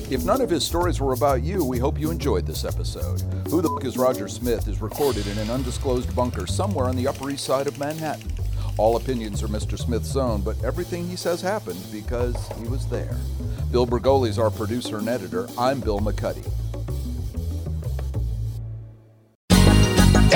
If 0.10 0.24
none 0.24 0.40
of 0.40 0.50
his 0.50 0.64
stories 0.64 1.02
were 1.02 1.12
about 1.12 1.44
you, 1.44 1.66
we 1.66 1.80
hope 1.80 2.00
you 2.00 2.12
enjoyed 2.12 2.48
this 2.48 2.64
episode. 2.64 3.22
Who 3.50 3.62
the 3.62 3.78
F 3.82 3.86
is 3.86 3.98
Roger 3.98 4.30
Smith 4.30 4.68
is 4.68 4.82
recorded 4.82 5.28
in 5.28 5.38
an 5.38 5.50
undisclosed 5.50 6.16
bunker 6.16 6.48
somewhere 6.48 6.86
on 6.86 6.96
the 6.96 7.08
Upper 7.08 7.30
East 7.30 7.44
Side 7.44 7.68
of 7.68 7.78
Manhattan. 7.78 8.32
All 8.78 8.96
opinions 8.96 9.44
are 9.44 9.48
Mr. 9.48 9.78
Smith's 9.78 10.16
own, 10.16 10.42
but 10.42 10.64
everything 10.64 11.08
he 11.10 11.16
says 11.16 11.42
happened 11.42 11.82
because 11.92 12.36
he 12.60 12.68
was 12.70 12.88
there. 12.88 13.18
Bill 13.72 13.86
Bergoli 13.86 14.30
is 14.30 14.40
our 14.40 14.50
producer 14.50 14.98
and 15.00 15.10
editor. 15.10 15.48
I'm 15.58 15.82
Bill 15.82 16.00
McCuddy. 16.00 16.50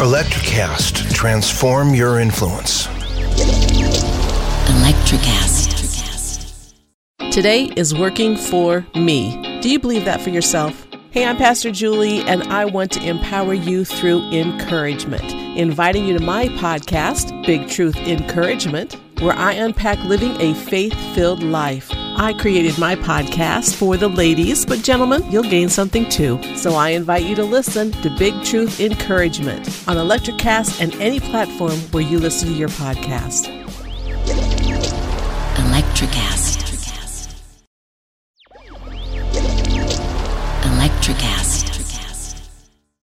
Electricast, 0.00 1.12
transform 1.14 1.94
your 1.94 2.18
influence. 2.18 2.88
Electricast. 4.66 5.70
Today 7.30 7.66
is 7.76 7.94
working 7.94 8.36
for 8.36 8.84
me. 8.96 9.60
Do 9.60 9.70
you 9.70 9.78
believe 9.78 10.04
that 10.06 10.20
for 10.20 10.30
yourself? 10.30 10.88
Hey, 11.10 11.24
I'm 11.24 11.36
Pastor 11.36 11.70
Julie, 11.70 12.22
and 12.22 12.42
I 12.44 12.64
want 12.64 12.90
to 12.92 13.06
empower 13.06 13.54
you 13.54 13.84
through 13.84 14.28
encouragement. 14.32 15.30
Inviting 15.56 16.06
you 16.06 16.18
to 16.18 16.24
my 16.24 16.48
podcast, 16.48 17.46
Big 17.46 17.68
Truth 17.68 17.96
Encouragement, 17.98 18.96
where 19.20 19.34
I 19.34 19.52
unpack 19.52 20.02
living 20.04 20.40
a 20.40 20.52
faith 20.54 20.94
filled 21.14 21.44
life. 21.44 21.92
I 22.22 22.32
created 22.32 22.78
my 22.78 22.94
podcast 22.94 23.74
for 23.74 23.96
the 23.96 24.06
ladies, 24.06 24.64
but 24.64 24.80
gentlemen, 24.82 25.28
you'll 25.28 25.42
gain 25.42 25.68
something 25.68 26.08
too. 26.08 26.40
So 26.54 26.74
I 26.74 26.90
invite 26.90 27.24
you 27.24 27.34
to 27.34 27.42
listen 27.42 27.90
to 27.90 28.10
Big 28.10 28.32
Truth 28.44 28.78
Encouragement 28.78 29.66
on 29.88 29.96
Electricast 29.96 30.80
and 30.80 30.94
any 31.00 31.18
platform 31.18 31.76
where 31.90 32.04
you 32.04 32.20
listen 32.20 32.50
to 32.50 32.54
your 32.54 32.68
podcast. 32.68 33.48
Electricast. 35.56 36.61